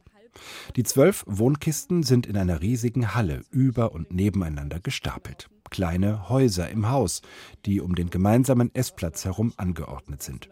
Die 0.76 0.84
zwölf 0.84 1.24
Wohnkisten 1.28 2.02
sind 2.02 2.26
in 2.26 2.36
einer 2.36 2.62
riesigen 2.62 3.14
Halle 3.14 3.44
über 3.52 3.92
und 3.92 4.12
nebeneinander 4.12 4.80
gestapelt. 4.80 5.50
Kleine 5.70 6.30
Häuser 6.30 6.70
im 6.70 6.90
Haus, 6.90 7.22
die 7.66 7.80
um 7.80 7.94
den 7.94 8.10
gemeinsamen 8.10 8.74
Essplatz 8.74 9.24
herum 9.26 9.54
angeordnet 9.58 10.24
sind. 10.24 10.50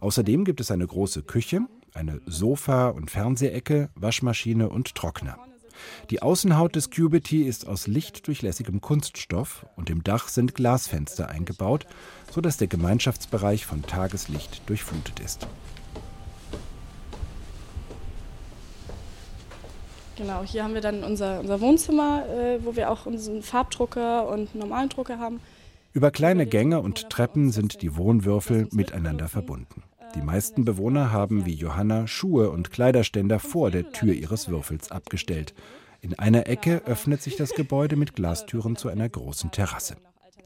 Außerdem 0.00 0.44
gibt 0.44 0.60
es 0.60 0.70
eine 0.70 0.86
große 0.86 1.22
Küche, 1.22 1.60
eine 1.94 2.20
Sofa- 2.26 2.88
und 2.88 3.10
Fernsehecke, 3.10 3.90
Waschmaschine 3.94 4.68
und 4.68 4.94
Trockner. 4.94 5.38
Die 6.10 6.22
Außenhaut 6.22 6.74
des 6.74 6.90
Cubity 6.90 7.42
ist 7.42 7.66
aus 7.66 7.86
lichtdurchlässigem 7.86 8.80
Kunststoff 8.80 9.66
und 9.76 9.90
im 9.90 10.02
Dach 10.04 10.28
sind 10.28 10.54
Glasfenster 10.54 11.28
eingebaut, 11.28 11.86
sodass 12.32 12.56
der 12.56 12.68
Gemeinschaftsbereich 12.68 13.66
von 13.66 13.82
Tageslicht 13.82 14.62
durchflutet 14.68 15.20
ist. 15.20 15.46
Genau, 20.16 20.42
hier 20.44 20.64
haben 20.64 20.72
wir 20.72 20.80
dann 20.80 21.04
unser, 21.04 21.40
unser 21.40 21.60
Wohnzimmer, 21.60 22.24
äh, 22.26 22.64
wo 22.64 22.74
wir 22.74 22.90
auch 22.90 23.04
unseren 23.04 23.42
Farbdrucker 23.42 24.26
und 24.28 24.54
normalen 24.54 24.88
Drucker 24.88 25.18
haben. 25.18 25.40
Über 25.96 26.10
kleine 26.10 26.44
Gänge 26.44 26.82
und 26.82 27.08
Treppen 27.08 27.50
sind 27.50 27.80
die 27.80 27.96
Wohnwürfel 27.96 28.68
miteinander 28.70 29.28
verbunden. 29.28 29.82
Die 30.14 30.20
meisten 30.20 30.66
Bewohner 30.66 31.10
haben 31.10 31.46
wie 31.46 31.54
Johanna 31.54 32.06
Schuhe 32.06 32.50
und 32.50 32.70
Kleiderständer 32.70 33.38
vor 33.38 33.70
der 33.70 33.92
Tür 33.92 34.12
ihres 34.12 34.50
Würfels 34.50 34.90
abgestellt. 34.90 35.54
In 36.02 36.12
einer 36.18 36.48
Ecke 36.48 36.82
öffnet 36.84 37.22
sich 37.22 37.36
das 37.36 37.54
Gebäude 37.54 37.96
mit 37.96 38.14
Glastüren 38.14 38.76
zu 38.76 38.90
einer 38.90 39.08
großen 39.08 39.52
Terrasse. 39.52 39.96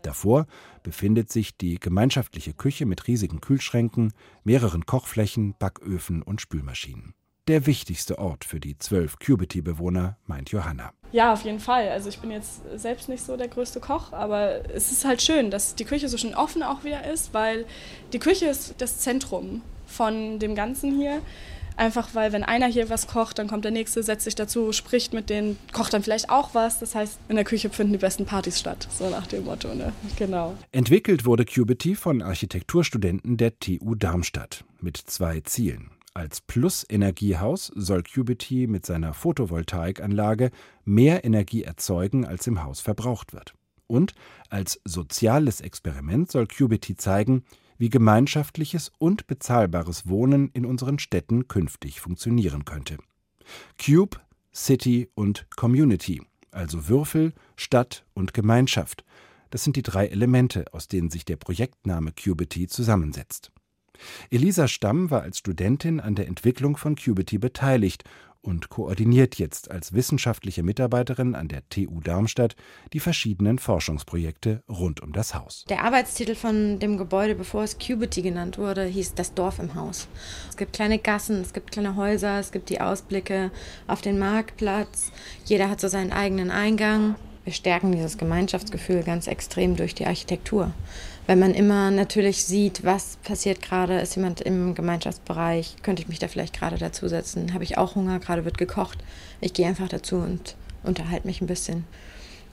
Davor 0.03 0.47
befindet 0.85 1.33
sich 1.33 1.57
die 1.57 1.81
gemeinschaftliche 1.81 2.55
Küche 2.55 2.87
mit 2.87 3.09
riesigen 3.09 3.41
Kühlschränken, 3.41 4.13
mehreren 4.45 4.87
Kochflächen, 4.87 5.57
Backöfen 5.59 6.23
und 6.23 6.41
Spülmaschinen. 6.41 7.15
Der 7.49 7.67
wichtigste 7.67 8.19
Ort 8.19 8.45
für 8.45 8.61
die 8.61 8.79
zwölf 8.79 9.19
Cubity-Bewohner, 9.19 10.17
meint 10.27 10.51
Johanna. 10.51 10.93
Ja, 11.13 11.33
auf 11.33 11.43
jeden 11.43 11.59
Fall. 11.59 11.89
Also 11.89 12.09
ich 12.09 12.19
bin 12.19 12.31
jetzt 12.31 12.61
selbst 12.77 13.09
nicht 13.09 13.25
so 13.25 13.37
der 13.37 13.49
größte 13.49 13.81
Koch, 13.81 14.13
aber 14.13 14.71
es 14.71 14.93
ist 14.93 15.05
halt 15.05 15.23
schön, 15.23 15.51
dass 15.51 15.75
die 15.75 15.85
Küche 15.85 16.09
so 16.09 16.17
schön 16.17 16.35
offen 16.35 16.63
auch 16.63 16.85
wieder 16.85 17.11
ist, 17.11 17.35
weil 17.35 17.67
die 18.13 18.19
Küche 18.19 18.47
ist 18.47 18.75
das 18.79 18.99
Zentrum 18.99 19.63
von 19.87 20.39
dem 20.39 20.55
Ganzen 20.55 20.97
hier. 20.97 21.21
Einfach 21.77 22.15
weil, 22.15 22.33
wenn 22.33 22.45
einer 22.45 22.67
hier 22.67 22.91
was 22.91 23.07
kocht, 23.07 23.39
dann 23.39 23.49
kommt 23.49 23.65
der 23.65 23.73
nächste, 23.73 24.03
setzt 24.03 24.25
sich 24.25 24.35
dazu, 24.35 24.71
spricht 24.73 25.15
mit 25.15 25.31
denen, 25.31 25.59
kocht 25.73 25.95
dann 25.95 26.03
vielleicht 26.03 26.29
auch 26.29 26.51
was. 26.53 26.79
Das 26.79 26.95
heißt, 26.95 27.19
in 27.29 27.37
der 27.37 27.45
Küche 27.45 27.71
finden 27.71 27.95
die 27.95 27.99
besten 27.99 28.27
Partys 28.27 28.61
statt, 28.61 28.87
so 28.97 29.09
nach 29.09 29.27
dem 29.27 29.45
Motto. 29.45 29.75
Ne? 29.75 29.93
Genau. 30.17 30.57
Entwickelt 30.73 31.25
wurde 31.25 31.47
Cubity 31.47 31.95
von 31.95 32.21
Architekturstudenten 32.21 33.39
der 33.39 33.59
TU 33.59 33.95
Darmstadt 33.95 34.65
mit 34.81 34.99
zwei 34.99 35.41
Zielen. 35.41 35.91
Als 36.13 36.41
Plus-Energiehaus 36.41 37.71
soll 37.75 38.03
Cubity 38.03 38.67
mit 38.67 38.85
seiner 38.85 39.15
Photovoltaikanlage 39.15 40.51
mehr 40.85 41.25
Energie 41.25 41.63
erzeugen, 41.63 42.25
als 42.25 42.49
im 42.49 42.65
Haus 42.65 42.81
verbraucht 42.81 43.33
wird. 43.33 43.55
Und 43.87 44.15
als 44.49 44.81
soziales 44.85 45.61
Experiment 45.61 46.31
soll 46.31 46.49
Cubity 46.49 46.97
zeigen, 46.97 47.45
wie 47.79 47.91
gemeinschaftliches 47.91 48.91
und 48.99 49.27
bezahlbares 49.27 50.09
Wohnen 50.09 50.51
in 50.53 50.67
unseren 50.67 50.99
Städten 50.99 51.49
künftig 51.49 52.01
funktionieren 52.01 52.65
könnte. 52.65 52.99
Cube, 53.83 54.19
City 54.53 55.09
und 55.15 55.47
Community, 55.57 56.23
also 56.51 56.89
Würfel, 56.89 57.33
Stadt 57.57 58.05
und 58.15 58.35
Gemeinschaft. 58.35 59.05
Das 59.51 59.65
sind 59.65 59.77
die 59.77 59.83
drei 59.83 60.09
Elemente, 60.09 60.73
aus 60.73 60.89
denen 60.89 61.11
sich 61.11 61.25
der 61.25 61.37
Projektname 61.37 62.13
Cubity 62.13 62.67
zusammensetzt. 62.67 63.51
Elisa 64.31 64.69
Stamm 64.69 65.11
war 65.11 65.23
als 65.23 65.39
Studentin 65.39 66.01
an 66.01 66.15
der 66.15 66.27
Entwicklung 66.27 66.77
von 66.77 66.97
Cubity 66.97 67.39
beteiligt 67.39 68.05
und 68.43 68.71
koordiniert 68.71 69.37
jetzt 69.37 69.71
als 69.71 69.93
wissenschaftliche 69.93 70.63
Mitarbeiterin 70.63 71.35
an 71.35 71.49
der 71.49 71.69
TU 71.69 72.01
Darmstadt 72.01 72.57
die 72.93 73.01
verschiedenen 73.01 73.59
Forschungsprojekte 73.59 74.63
rund 74.69 75.03
um 75.03 75.13
das 75.13 75.35
Haus. 75.35 75.65
Der 75.69 75.85
Arbeitstitel 75.85 76.35
von 76.35 76.79
dem 76.79 76.97
Gebäude, 76.97 77.35
bevor 77.35 77.65
es 77.65 77.79
Cubity 77.79 78.23
genannt 78.23 78.57
wurde, 78.59 78.85
hieß 78.85 79.15
Das 79.15 79.35
Dorf 79.35 79.59
im 79.59 79.75
Haus. 79.75 80.09
Es 80.49 80.57
gibt 80.57 80.73
kleine 80.73 80.99
Gassen, 80.99 81.43
es 81.43 81.53
gibt 81.53 81.73
kleine 81.73 81.97
Häuser, 81.97 82.41
es 82.41 82.53
gibt 82.53 82.71
die 82.71 82.81
Ausblicke 82.81 83.51
auf 83.87 84.01
den 84.01 84.19
Marktplatz. 84.19 85.13
Jeder 85.45 85.69
hat 85.69 85.81
so 85.81 85.89
seinen 85.89 86.13
eigenen 86.13 86.51
Eingang. 86.51 87.17
Wir 87.45 87.53
stärken 87.53 87.93
dieses 87.93 88.19
Gemeinschaftsgefühl 88.19 89.03
ganz 89.03 89.27
extrem 89.27 89.77
durch 89.77 89.95
die 89.95 90.07
Architektur 90.07 90.73
wenn 91.31 91.39
man 91.39 91.55
immer 91.55 91.93
natürlich 91.93 92.45
sieht, 92.45 92.83
was 92.83 93.17
passiert 93.19 93.63
gerade, 93.63 94.01
ist 94.01 94.17
jemand 94.17 94.41
im 94.41 94.75
Gemeinschaftsbereich, 94.75 95.77
könnte 95.81 96.03
ich 96.03 96.09
mich 96.09 96.19
da 96.19 96.27
vielleicht 96.27 96.59
gerade 96.59 96.77
dazusetzen, 96.77 97.55
habe 97.55 97.63
ich 97.63 97.79
auch 97.79 97.95
Hunger, 97.95 98.19
gerade 98.19 98.45
wird 98.45 98.59
gekocht. 98.59 98.99
Ich 99.41 99.53
gehe 99.53 99.69
einfach 99.69 99.87
dazu 99.87 100.17
und 100.17 100.57
unterhalte 100.83 101.29
mich 101.29 101.41
ein 101.41 101.47
bisschen. 101.47 101.85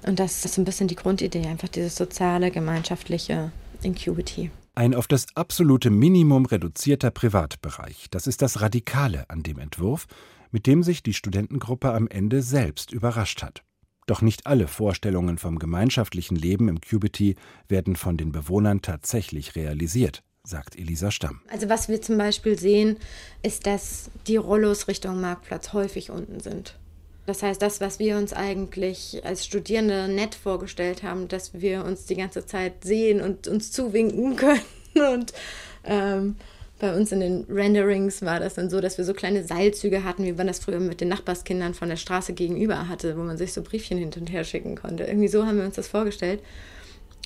Und 0.06 0.20
das 0.20 0.46
ist 0.46 0.60
ein 0.60 0.64
bisschen 0.64 0.88
die 0.88 0.96
Grundidee, 0.96 1.48
einfach 1.48 1.70
dieses 1.70 1.96
soziale, 1.96 2.52
gemeinschaftliche 2.52 3.52
Incubity. 3.82 4.52
Ein 4.76 4.94
auf 4.94 5.08
das 5.08 5.26
absolute 5.34 5.90
Minimum 5.90 6.46
reduzierter 6.46 7.10
Privatbereich, 7.10 8.06
das 8.12 8.28
ist 8.28 8.44
das 8.44 8.62
Radikale 8.62 9.28
an 9.28 9.42
dem 9.42 9.58
Entwurf, 9.58 10.06
mit 10.52 10.68
dem 10.68 10.84
sich 10.84 11.02
die 11.02 11.16
Studentengruppe 11.16 11.92
am 11.94 12.08
Ende 12.08 12.44
selbst 12.44 12.92
überrascht 12.92 13.42
hat. 13.42 13.64
Doch 14.08 14.22
nicht 14.22 14.48
alle 14.48 14.68
Vorstellungen 14.68 15.38
vom 15.38 15.60
gemeinschaftlichen 15.60 16.38
Leben 16.38 16.70
im 16.70 16.80
Cubity 16.80 17.36
werden 17.68 17.98
von 17.98 18.16
den 18.16 18.32
Bewohnern 18.32 18.82
tatsächlich 18.82 19.56
realisiert, 19.58 20.24
sagt 20.44 20.78
Elisa 20.78 21.12
Stamm. 21.12 21.42
Also 21.52 21.68
was 21.68 21.90
wir 21.90 22.02
zum 22.02 22.18
Beispiel 22.18 22.58
sehen, 22.58 22.96
ist, 23.44 23.68
dass 23.68 24.10
die 24.26 24.38
Rollos 24.38 24.88
Richtung 24.88 25.20
Marktplatz 25.20 25.74
häufig 25.74 26.10
unten 26.10 26.40
sind. 26.40 26.80
Das 27.26 27.44
heißt, 27.44 27.62
das, 27.62 27.82
was 27.82 28.00
wir 28.00 28.18
uns 28.18 28.32
eigentlich 28.32 29.22
als 29.26 29.46
Studierende 29.46 30.08
nett 30.08 30.36
vorgestellt 30.36 31.04
haben, 31.04 31.28
dass 31.28 31.54
wir 31.54 31.84
uns 31.84 32.06
die 32.06 32.16
ganze 32.16 32.46
Zeit 32.46 32.86
sehen 32.86 33.20
und 33.20 33.50
uns 33.50 33.74
zuwinken 33.74 34.36
können 34.38 34.62
und 35.14 35.34
ähm, 35.84 36.38
bei 36.80 36.96
uns 36.96 37.12
in 37.12 37.20
den 37.20 37.46
Renderings 37.50 38.22
war 38.22 38.40
das 38.40 38.54
dann 38.54 38.70
so, 38.70 38.82
dass 38.82 38.98
wir 38.98 39.06
so 39.06 39.14
kleine 39.14 39.44
Seilzüge 39.44 40.04
hatten, 40.04 40.24
wie 40.26 40.34
man 40.34 40.48
das 40.48 40.60
früher 40.60 40.80
mit 40.80 41.02
den 41.02 41.08
Nachbarskindern 41.08 41.74
von 41.74 41.90
der 41.90 41.96
Straße 41.96 42.34
gegenüber 42.34 42.88
hatte, 42.88 43.18
wo 43.18 43.22
man 43.22 43.38
sich 43.38 43.54
so 43.54 43.64
Briefchen 43.64 43.98
hin 43.98 44.12
und 44.16 44.32
her 44.32 44.44
schicken 44.44 44.76
konnte. 44.76 45.06
Irgendwie 45.06 45.28
so 45.28 45.46
haben 45.46 45.58
wir 45.58 45.66
uns 45.66 45.76
das 45.76 45.88
vorgestellt. 45.88 46.42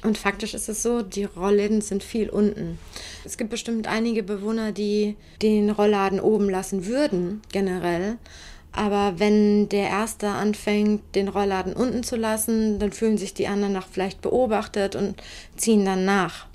Und 0.03 0.17
faktisch 0.17 0.53
ist 0.53 0.67
es 0.67 0.81
so, 0.81 1.01
die 1.01 1.25
Rollläden 1.25 1.81
sind 1.81 2.03
viel 2.03 2.29
unten. 2.29 2.79
Es 3.23 3.37
gibt 3.37 3.51
bestimmt 3.51 3.87
einige 3.87 4.23
Bewohner, 4.23 4.71
die 4.71 5.15
den 5.41 5.69
Rollladen 5.69 6.19
oben 6.19 6.49
lassen 6.49 6.87
würden, 6.87 7.41
generell. 7.51 8.17
Aber 8.71 9.15
wenn 9.19 9.69
der 9.69 9.89
Erste 9.89 10.29
anfängt, 10.29 11.01
den 11.13 11.27
Rollladen 11.27 11.73
unten 11.73 12.03
zu 12.03 12.15
lassen, 12.15 12.79
dann 12.79 12.93
fühlen 12.93 13.17
sich 13.17 13.33
die 13.33 13.47
anderen 13.47 13.73
nach 13.73 13.87
vielleicht 13.87 14.21
beobachtet 14.21 14.95
und 14.95 15.21
ziehen 15.57 15.85
dann 15.85 16.05
nach. 16.05 16.47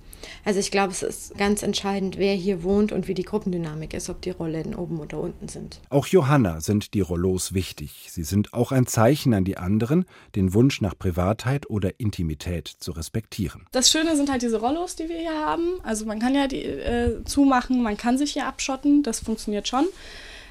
Also 0.45 0.61
ich 0.61 0.71
glaube, 0.71 0.92
es 0.92 1.02
ist 1.02 1.37
ganz 1.37 1.62
entscheidend, 1.62 2.18
wer 2.18 2.35
hier 2.35 2.62
wohnt 2.62 2.92
und 2.92 3.09
wie 3.09 3.14
die 3.14 3.23
Gruppendynamik 3.23 3.95
ist, 3.95 4.09
ob 4.11 4.23
die 4.23 4.30
Rollläden 4.30 4.75
oben 4.75 5.00
oder 5.00 5.18
unten 5.18 5.49
sind. 5.49 5.80
Auch 5.90 6.06
Johanna 6.06 6.61
sind 6.61 6.95
die 6.95 7.00
Rollos 7.00 7.52
wichtig. 7.54 8.09
Sie 8.11 8.25
sind 8.25 8.52
auch 8.52 8.73
ein 8.73 8.87
Zeichen 8.87 9.35
an 9.35 9.45
die 9.45 9.56
anderen, 9.56 10.04
den 10.35 10.54
Wunsch 10.54 10.80
nach 10.80 10.97
Privatheit 10.99 11.68
oder 11.68 11.99
Intimität 11.99 12.68
zu 12.68 12.92
respektieren. 12.92 13.66
Das 13.73 13.90
Schöne 13.90 14.16
sind 14.16 14.30
halt 14.30 14.42
diese 14.42 14.61
Rollos, 14.61 14.97
die 14.97 15.09
wir 15.09 15.18
hier 15.18 15.45
haben. 15.45 15.80
Also 15.83 16.04
man 16.06 16.18
kann 16.18 16.35
ja 16.35 16.47
die 16.47 16.62
äh, 16.62 17.25
zumachen, 17.25 17.83
man 17.83 17.97
kann 17.97 18.18
sich 18.18 18.33
hier 18.33 18.47
abschotten, 18.47 19.02
das 19.02 19.21
funktioniert 19.21 19.68
schon. 19.68 19.87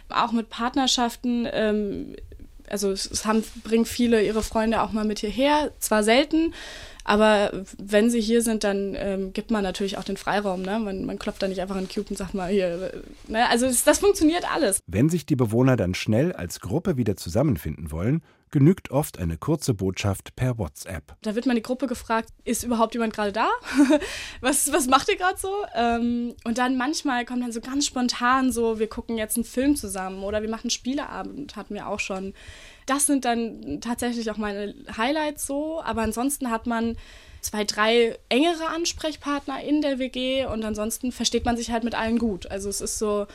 Auch 0.10 0.32
mit 0.32 0.50
Partnerschaften 0.50 1.48
ähm, 1.52 2.16
also 2.70 2.92
es 2.92 3.26
haben, 3.26 3.44
bringen 3.64 3.86
viele 3.86 4.24
ihre 4.24 4.44
Freunde 4.44 4.82
auch 4.82 4.92
mal 4.92 5.06
mit 5.06 5.20
hierher, 5.20 5.72
zwar 5.80 6.04
selten, 6.04 6.54
aber 7.06 7.52
wenn 7.78 8.10
sie 8.10 8.20
hier 8.20 8.42
sind, 8.42 8.64
dann 8.64 8.96
ähm, 8.98 9.32
gibt 9.32 9.52
man 9.52 9.64
natürlich 9.64 9.98
auch 10.00 10.04
den 10.04 10.18
Freiraum. 10.18 10.64
Ne? 10.64 10.80
Man, 10.80 11.06
man 11.06 11.20
klopft 11.20 11.42
da 11.44 11.48
nicht 11.48 11.62
einfach 11.62 11.76
an 11.76 11.88
Cube 11.88 12.10
und 12.10 12.18
sagt 12.18 12.34
mal 12.34 12.50
hier. 12.50 12.92
Ne? 13.28 13.48
Also 13.48 13.68
das, 13.68 13.84
das 13.84 14.00
funktioniert 14.00 14.52
alles. 14.52 14.82
Wenn 14.88 15.10
sich 15.10 15.28
die 15.28 15.36
Bewohner 15.36 15.78
dann 15.78 15.94
schnell 15.94 16.34
als 16.34 16.60
Gruppe 16.60 16.98
wieder 16.98 17.16
zusammenfinden 17.16 17.92
wollen, 17.92 18.24
genügt 18.50 18.90
oft 18.90 19.20
eine 19.20 19.38
kurze 19.38 19.76
Botschaft 19.76 20.36
per 20.36 20.58
WhatsApp. 20.58 21.16
Da 21.22 21.36
wird 21.36 21.46
man 21.46 21.56
die 21.56 21.62
Gruppe 21.62 21.86
gefragt, 21.86 22.30
ist 22.44 22.64
überhaupt 22.64 22.96
jemand 22.96 23.14
gerade 23.14 23.32
da? 23.32 23.50
was, 24.42 24.72
was 24.72 24.88
macht 24.88 25.08
ihr 25.10 25.18
gerade 25.18 25.38
so? 25.38 25.52
Ähm, 25.76 26.34
und 26.44 26.58
dann 26.58 26.76
manchmal 26.76 27.24
kommt 27.26 27.44
dann 27.44 27.52
so 27.52 27.62
ganz 27.62 27.86
spontan 27.86 28.52
so, 28.52 28.80
wir 28.80 28.88
gucken 28.88 29.18
jetzt 29.18 29.38
einen 29.38 29.44
Film 29.44 29.76
zusammen 29.76 30.24
oder 30.24 30.42
wir 30.42 30.50
machen 30.50 30.66
einen 30.66 30.70
Spieleabend, 30.72 31.56
hatten 31.56 31.76
wir 31.76 31.88
auch 31.88 32.00
schon. 32.00 32.34
Das 32.86 33.06
sind 33.06 33.26
dann 33.26 33.80
tatsächlich 33.82 34.30
auch 34.30 34.38
meine 34.38 34.76
Highlights 34.96 35.48
so, 35.48 35.82
aber 35.82 36.02
ansonsten 36.02 36.52
hat 36.52 36.68
man 36.68 36.98
zwei, 37.42 37.64
drei 37.64 38.18
engere 38.30 38.68
Ansprechpartner 38.68 39.62
in 39.64 39.82
der 39.82 40.00
WG 40.00 40.46
und 40.46 40.64
ansonsten 40.64 41.12
versteht 41.12 41.46
man 41.46 41.58
sich 41.58 41.72
halt 41.72 41.84
mit 41.84 41.96
allen 41.96 42.18
gut. 42.18 42.50
Also 42.50 42.70
es 42.70 42.82
ist 42.82 43.00
so, 43.00 43.28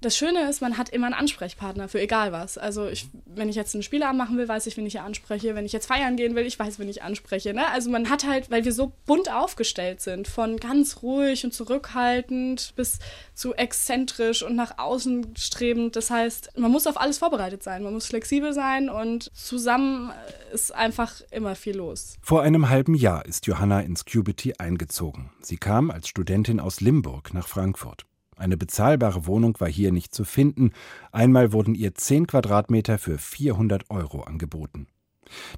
das 0.00 0.16
Schöne 0.16 0.48
ist, 0.48 0.60
man 0.60 0.78
hat 0.78 0.90
immer 0.90 1.06
einen 1.06 1.14
Ansprechpartner 1.14 1.88
für 1.88 2.00
egal 2.00 2.32
was. 2.32 2.56
Also 2.56 2.86
ich, 2.86 3.08
wenn 3.26 3.48
ich 3.48 3.56
jetzt 3.56 3.74
einen 3.74 3.82
Spieleabend 3.82 4.18
machen 4.18 4.38
will, 4.38 4.46
weiß 4.46 4.66
ich, 4.66 4.76
wen 4.76 4.86
ich 4.86 5.00
anspreche. 5.00 5.54
Wenn 5.54 5.66
ich 5.66 5.72
jetzt 5.72 5.86
feiern 5.86 6.16
gehen 6.16 6.34
will, 6.36 6.46
ich 6.46 6.58
weiß, 6.58 6.78
wen 6.78 6.88
ich 6.88 7.02
anspreche. 7.02 7.52
Ne? 7.52 7.66
Also 7.68 7.90
man 7.90 8.08
hat 8.08 8.26
halt, 8.26 8.50
weil 8.50 8.64
wir 8.64 8.72
so 8.72 8.92
bunt 9.06 9.32
aufgestellt 9.32 10.00
sind, 10.00 10.28
von 10.28 10.58
ganz 10.58 11.02
ruhig 11.02 11.44
und 11.44 11.52
zurückhaltend 11.52 12.74
bis 12.76 12.98
zu 13.34 13.54
exzentrisch 13.54 14.42
und 14.42 14.54
nach 14.54 14.78
außen 14.78 15.34
strebend. 15.36 15.96
Das 15.96 16.10
heißt, 16.10 16.58
man 16.58 16.70
muss 16.70 16.86
auf 16.86 17.00
alles 17.00 17.18
vorbereitet 17.18 17.62
sein. 17.62 17.82
Man 17.82 17.92
muss 17.92 18.06
flexibel 18.06 18.52
sein 18.52 18.88
und 18.88 19.30
zusammen 19.34 20.12
ist 20.52 20.74
einfach 20.74 21.20
immer 21.30 21.54
viel 21.56 21.76
los. 21.76 22.16
Vor 22.22 22.42
einem 22.42 22.68
halben 22.68 22.94
Jahr 22.94 23.26
ist 23.26 23.46
Johanna 23.46 23.80
ins 23.80 24.04
Cubity 24.04 24.54
eingezogen. 24.58 25.30
Sie 25.40 25.56
kam 25.56 25.90
als 25.90 26.08
Studentin 26.08 26.60
aus 26.60 26.80
Limburg 26.80 27.34
nach 27.34 27.48
Frankfurt. 27.48 28.04
Eine 28.38 28.56
bezahlbare 28.56 29.26
Wohnung 29.26 29.58
war 29.58 29.68
hier 29.68 29.90
nicht 29.90 30.14
zu 30.14 30.24
finden. 30.24 30.70
Einmal 31.10 31.52
wurden 31.52 31.74
ihr 31.74 31.94
10 31.94 32.28
Quadratmeter 32.28 32.96
für 32.98 33.18
400 33.18 33.90
Euro 33.90 34.22
angeboten. 34.22 34.86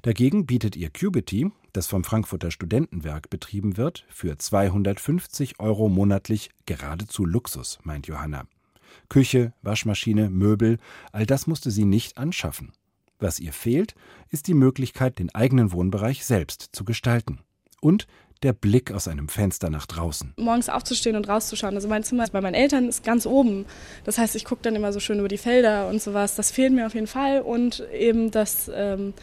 Dagegen 0.01 0.47
bietet 0.47 0.75
ihr 0.75 0.89
Cubity, 0.89 1.51
das 1.73 1.87
vom 1.87 2.03
Frankfurter 2.03 2.49
Studentenwerk 2.49 3.29
betrieben 3.29 3.77
wird, 3.77 4.05
für 4.09 4.37
250 4.37 5.59
Euro 5.59 5.89
monatlich 5.89 6.49
geradezu 6.65 7.23
Luxus, 7.23 7.79
meint 7.83 8.07
Johanna. 8.07 8.45
Küche, 9.09 9.53
Waschmaschine, 9.61 10.29
Möbel, 10.29 10.77
all 11.11 11.25
das 11.25 11.47
musste 11.47 11.71
sie 11.71 11.85
nicht 11.85 12.17
anschaffen. 12.17 12.73
Was 13.19 13.39
ihr 13.39 13.53
fehlt, 13.53 13.93
ist 14.29 14.47
die 14.47 14.55
Möglichkeit, 14.55 15.19
den 15.19 15.33
eigenen 15.33 15.71
Wohnbereich 15.71 16.25
selbst 16.25 16.69
zu 16.71 16.83
gestalten. 16.83 17.39
Und 17.79 18.07
der 18.43 18.53
Blick 18.53 18.91
aus 18.91 19.07
einem 19.07 19.27
Fenster 19.27 19.69
nach 19.69 19.85
draußen. 19.85 20.33
Morgens 20.37 20.69
aufzustehen 20.69 21.15
und 21.15 21.27
rauszuschauen. 21.27 21.75
Also 21.75 21.87
mein 21.87 22.03
Zimmer 22.03 22.25
bei 22.31 22.41
meinen 22.41 22.55
Eltern 22.55 22.89
ist 22.89 23.03
ganz 23.03 23.25
oben. 23.25 23.65
Das 24.03 24.17
heißt, 24.17 24.35
ich 24.35 24.45
gucke 24.45 24.61
dann 24.63 24.75
immer 24.75 24.93
so 24.93 24.99
schön 24.99 25.19
über 25.19 25.27
die 25.27 25.37
Felder 25.37 25.87
und 25.87 26.01
sowas. 26.01 26.35
Das 26.35 26.51
fehlt 26.51 26.73
mir 26.73 26.85
auf 26.87 26.93
jeden 26.93 27.07
Fall. 27.07 27.41
Und 27.41 27.83
eben 27.93 28.31
das 28.31 28.69
ähm, 28.73 29.13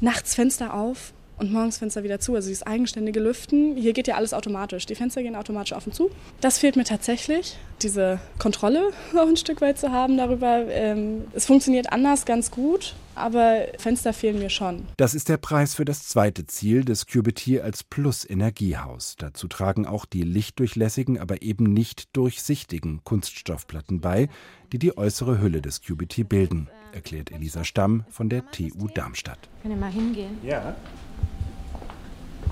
nachts 0.00 0.38
auf 0.70 1.12
und 1.36 1.52
morgens 1.52 1.78
Fenster 1.78 2.04
wieder 2.04 2.20
zu. 2.20 2.34
Also 2.34 2.48
dieses 2.48 2.64
eigenständige 2.64 3.20
Lüften. 3.20 3.76
Hier 3.76 3.92
geht 3.92 4.06
ja 4.06 4.14
alles 4.14 4.32
automatisch. 4.32 4.86
Die 4.86 4.94
Fenster 4.94 5.22
gehen 5.22 5.36
automatisch 5.36 5.72
auf 5.72 5.86
und 5.86 5.94
zu. 5.94 6.10
Das 6.40 6.58
fehlt 6.58 6.76
mir 6.76 6.84
tatsächlich, 6.84 7.56
diese 7.82 8.20
Kontrolle 8.38 8.90
auch 9.16 9.28
ein 9.28 9.36
Stück 9.36 9.60
weit 9.60 9.78
zu 9.78 9.92
haben 9.92 10.16
darüber. 10.16 10.66
Ähm, 10.68 11.24
es 11.32 11.46
funktioniert 11.46 11.92
anders 11.92 12.24
ganz 12.24 12.50
gut, 12.50 12.94
aber 13.14 13.66
Fenster 13.78 14.12
fehlen 14.12 14.38
mir 14.38 14.50
schon. 14.50 14.86
Das 14.96 15.14
ist 15.14 15.28
der 15.28 15.36
Preis 15.36 15.74
für 15.74 15.84
das 15.84 16.06
zweite 16.08 16.46
Ziel 16.46 16.84
des 16.84 17.06
Cubity 17.06 17.60
als 17.60 17.84
Plus-Energiehaus. 17.84 19.16
Dazu 19.18 19.48
tragen 19.48 19.86
auch 19.86 20.04
die 20.06 20.22
lichtdurchlässigen, 20.22 21.18
aber 21.18 21.42
eben 21.42 21.64
nicht 21.64 22.16
durchsichtigen 22.16 23.02
Kunststoffplatten 23.04 24.00
bei, 24.00 24.28
die 24.72 24.78
die 24.78 24.96
äußere 24.96 25.40
Hülle 25.40 25.62
des 25.62 25.82
Cubity 25.82 26.24
bilden, 26.24 26.68
erklärt 26.92 27.30
Elisa 27.30 27.64
Stamm 27.64 28.04
von 28.10 28.28
der 28.28 28.50
TU 28.50 28.88
Darmstadt. 28.92 29.38
Können 29.62 29.74
wir 29.74 29.80
mal 29.80 29.92
hingehen? 29.92 30.38
Ja. 30.42 30.74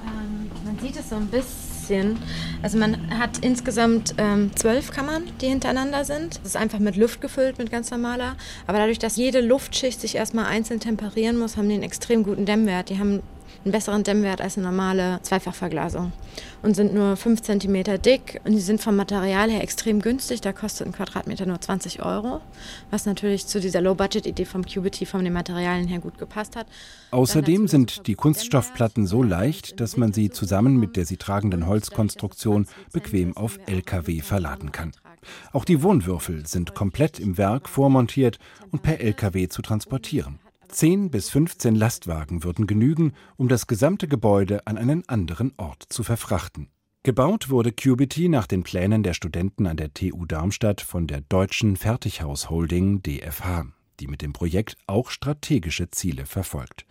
Ähm, 0.05 0.51
man 0.65 0.79
sieht 0.79 0.97
es 0.97 1.09
so 1.09 1.17
ein 1.17 1.27
bisschen. 1.27 1.72
Also 2.63 2.79
man 2.79 3.19
hat 3.19 3.39
insgesamt 3.41 4.15
ähm, 4.19 4.51
zwölf 4.55 4.91
Kammern, 4.91 5.25
die 5.41 5.49
hintereinander 5.49 6.05
sind. 6.05 6.37
Das 6.39 6.49
ist 6.49 6.57
einfach 6.57 6.79
mit 6.79 6.97
Luft 6.97 7.21
gefüllt, 7.21 7.59
mit 7.59 7.71
ganz 7.71 7.91
normaler. 7.91 8.37
Aber 8.67 8.79
dadurch, 8.79 8.99
dass 8.99 9.17
jede 9.17 9.41
Luftschicht 9.41 10.01
sich 10.01 10.17
erstmal 10.17 10.47
einzeln 10.47 10.81
temperieren 10.81 11.39
muss, 11.39 11.57
haben 11.57 11.69
die 11.69 11.75
einen 11.75 11.83
extrem 11.83 12.23
guten 12.23 12.47
Dämmwert. 12.47 12.91
Die 12.91 12.99
haben 12.99 13.23
einen 13.65 13.73
besseren 13.73 14.03
Dämmwert 14.03 14.41
als 14.41 14.57
eine 14.57 14.67
normale 14.67 15.21
Zweifachverglasung 15.23 16.13
und 16.63 16.75
sind 16.75 16.95
nur 16.95 17.17
5 17.17 17.43
cm 17.43 18.03
dick 18.03 18.41
und 18.45 18.53
die 18.53 18.61
sind 18.61 18.81
vom 18.81 18.97
Material 18.97 19.51
her 19.51 19.63
extrem 19.63 20.01
günstig. 20.01 20.41
Da 20.41 20.53
kostet 20.53 20.87
ein 20.87 20.93
Quadratmeter 20.93 21.47
nur 21.47 21.61
20 21.61 22.03
Euro, 22.03 22.41
was 22.91 23.07
natürlich 23.07 23.47
zu 23.47 23.61
dieser 23.61 23.81
Low-Budget-Idee 23.81 24.45
vom 24.45 24.65
Cubity 24.65 25.07
von 25.07 25.25
den 25.25 25.33
Materialien 25.33 25.87
her 25.89 26.01
gut 26.01 26.19
gepasst 26.19 26.57
hat. 26.57 26.67
Außerdem 27.11 27.69
sind 27.69 28.07
die 28.07 28.15
Kunststoffplatten 28.15 29.07
so 29.07 29.23
leicht, 29.23 29.81
dass 29.81 29.97
man 29.97 30.13
sie 30.13 30.31
zusammen 30.31 30.77
mit 30.77 30.97
der 30.97 31.07
sie 31.07 31.17
tragenden 31.17 31.67
Holzkonstruktion 31.67 32.67
bequem 32.93 33.37
auf 33.37 33.59
LKW 33.67 34.21
verladen 34.21 34.73
kann. 34.73 34.93
Auch 35.53 35.65
die 35.65 35.83
Wohnwürfel 35.83 36.47
sind 36.47 36.75
komplett 36.75 37.21
im 37.21 37.39
Werk 37.39 37.69
vormontiert 37.69 38.39
und 38.71 38.83
per 38.83 39.01
LKW 39.01 39.49
zu 39.49 39.63
transportieren. 39.63 40.41
10 40.73 41.11
bis 41.11 41.29
15 41.29 41.75
Lastwagen 41.75 42.45
würden 42.45 42.67
genügen, 42.67 43.13
um 43.37 43.49
das 43.49 43.67
gesamte 43.67 44.09
Gebäude 44.09 44.67
an 44.67 44.79
einen 44.79 45.07
anderen 45.09 45.53
Ort 45.59 45.85
zu 45.89 46.03
verfrachten. 46.03 46.69
Gebaut 47.05 47.51
wurde 47.51 47.73
Cubity 47.73 48.29
nach 48.29 48.47
den 48.47 48.63
Plänen 48.63 49.03
der 49.03 49.13
Studenten 49.13 49.67
an 49.67 49.77
der 49.77 49.93
TU 49.93 50.25
Darmstadt 50.25 50.81
von 50.81 51.07
der 51.07 51.21
Deutschen 51.21 51.77
Fertighaus 51.77 52.49
Holding 52.49 53.03
DFH, 53.03 53.67
die 54.01 54.07
mit 54.07 54.23
dem 54.23 54.33
Projekt 54.33 54.77
auch 54.87 55.11
strategische 55.11 55.91
Ziele 55.91 56.27
verfolgt. 56.27 56.87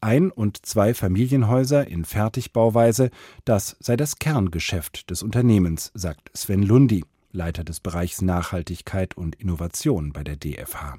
Ein- 0.00 0.30
und 0.30 0.64
zwei 0.64 0.94
Familienhäuser 0.94 1.88
in 1.88 2.04
Fertigbauweise, 2.04 3.10
das 3.44 3.76
sei 3.80 3.96
das 3.96 4.20
Kerngeschäft 4.20 5.10
des 5.10 5.22
Unternehmens, 5.22 5.90
sagt 5.92 6.30
Sven 6.34 6.62
Lundi, 6.62 7.04
Leiter 7.32 7.64
des 7.64 7.80
Bereichs 7.80 8.22
Nachhaltigkeit 8.22 9.16
und 9.16 9.34
Innovation 9.34 10.12
bei 10.12 10.22
der 10.22 10.36
DFH. 10.36 10.98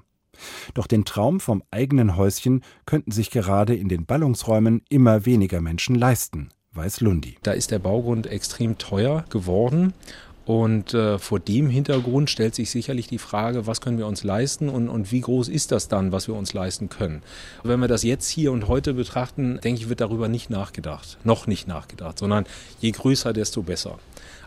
Doch 0.73 0.87
den 0.87 1.05
Traum 1.05 1.39
vom 1.39 1.63
eigenen 1.71 2.15
Häuschen 2.15 2.63
könnten 2.85 3.11
sich 3.11 3.31
gerade 3.31 3.75
in 3.75 3.89
den 3.89 4.05
Ballungsräumen 4.05 4.81
immer 4.89 5.25
weniger 5.25 5.61
Menschen 5.61 5.95
leisten, 5.95 6.49
weiß 6.73 7.01
Lundi. 7.01 7.37
Da 7.43 7.51
ist 7.51 7.71
der 7.71 7.79
Baugrund 7.79 8.27
extrem 8.27 8.77
teuer 8.77 9.25
geworden. 9.29 9.93
Und 10.49 10.95
äh, 10.95 11.19
vor 11.19 11.39
dem 11.39 11.69
Hintergrund 11.69 12.31
stellt 12.31 12.55
sich 12.55 12.71
sicherlich 12.71 13.05
die 13.05 13.19
Frage, 13.19 13.67
was 13.67 13.81
können 13.81 13.99
wir 13.99 14.07
uns 14.07 14.23
leisten 14.23 14.67
und, 14.67 14.89
und 14.89 15.11
wie 15.11 15.21
groß 15.21 15.47
ist 15.47 15.71
das 15.71 15.89
dann, 15.89 16.11
was 16.11 16.27
wir 16.27 16.33
uns 16.33 16.53
leisten 16.53 16.89
können. 16.89 17.21
Wenn 17.61 17.79
wir 17.79 17.87
das 17.87 18.01
jetzt 18.01 18.27
hier 18.29 18.51
und 18.51 18.67
heute 18.67 18.95
betrachten, 18.95 19.59
denke 19.63 19.81
ich, 19.81 19.89
wird 19.89 20.01
darüber 20.01 20.27
nicht 20.27 20.49
nachgedacht, 20.49 21.19
noch 21.23 21.45
nicht 21.45 21.67
nachgedacht, 21.67 22.17
sondern 22.17 22.45
je 22.79 22.89
größer, 22.89 23.31
desto 23.31 23.61
besser. 23.61 23.99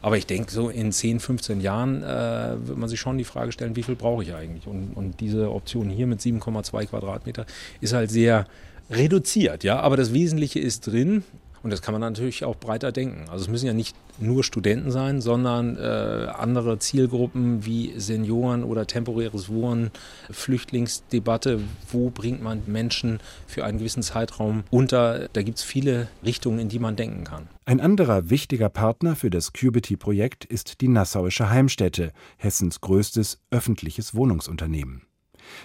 Aber 0.02 0.18
ich 0.18 0.26
denke, 0.26 0.50
so 0.50 0.68
in 0.68 0.90
10, 0.90 1.20
15 1.20 1.60
Jahren 1.60 2.02
äh, 2.02 2.66
wird 2.66 2.76
man 2.76 2.88
sich 2.88 2.98
schon 2.98 3.18
die 3.18 3.24
Frage 3.24 3.52
stellen, 3.52 3.76
wie 3.76 3.84
viel 3.84 3.94
brauche 3.94 4.24
ich 4.24 4.34
eigentlich? 4.34 4.66
Und, 4.66 4.92
und 4.94 5.20
diese 5.20 5.50
Option 5.52 5.88
hier 5.88 6.08
mit 6.08 6.20
7,2 6.20 6.86
Quadratmeter 6.86 7.46
ist 7.80 7.94
halt 7.94 8.10
sehr 8.10 8.46
reduziert, 8.90 9.62
ja. 9.62 9.78
Aber 9.78 9.96
das 9.96 10.12
Wesentliche 10.12 10.58
ist 10.58 10.88
drin. 10.88 11.22
Und 11.62 11.70
das 11.70 11.82
kann 11.82 11.92
man 11.92 12.00
natürlich 12.00 12.44
auch 12.44 12.56
breiter 12.56 12.92
denken. 12.92 13.28
Also 13.30 13.44
es 13.44 13.50
müssen 13.50 13.66
ja 13.66 13.72
nicht 13.72 13.96
nur 14.18 14.42
Studenten 14.44 14.90
sein, 14.90 15.20
sondern 15.20 15.76
äh, 15.76 16.26
andere 16.36 16.78
Zielgruppen 16.78 17.64
wie 17.64 17.92
Senioren 17.98 18.64
oder 18.64 18.86
temporäres 18.86 19.48
Wohnen, 19.48 19.90
Flüchtlingsdebatte. 20.30 21.60
Wo 21.90 22.10
bringt 22.10 22.42
man 22.42 22.62
Menschen 22.66 23.20
für 23.46 23.64
einen 23.64 23.78
gewissen 23.78 24.02
Zeitraum 24.02 24.64
unter? 24.70 25.28
Da 25.32 25.42
gibt 25.42 25.58
es 25.58 25.64
viele 25.64 26.08
Richtungen, 26.24 26.58
in 26.58 26.68
die 26.68 26.78
man 26.78 26.96
denken 26.96 27.24
kann. 27.24 27.48
Ein 27.64 27.80
anderer 27.80 28.28
wichtiger 28.28 28.68
Partner 28.68 29.14
für 29.14 29.30
das 29.30 29.52
Cubity-Projekt 29.52 30.44
ist 30.44 30.80
die 30.80 30.88
Nassauische 30.88 31.48
Heimstätte, 31.48 32.12
Hessens 32.36 32.80
größtes 32.80 33.38
öffentliches 33.50 34.14
Wohnungsunternehmen. 34.14 35.02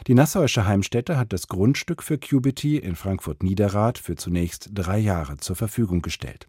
Die 0.07 0.13
Nassauische 0.13 0.65
Heimstätte 0.65 1.17
hat 1.17 1.33
das 1.33 1.47
Grundstück 1.47 2.03
für 2.03 2.17
Cubity 2.17 2.77
in 2.77 2.95
Frankfurt-Niederrad 2.95 3.97
für 3.97 4.15
zunächst 4.15 4.69
drei 4.73 4.97
Jahre 4.97 5.37
zur 5.37 5.55
Verfügung 5.55 6.01
gestellt. 6.01 6.47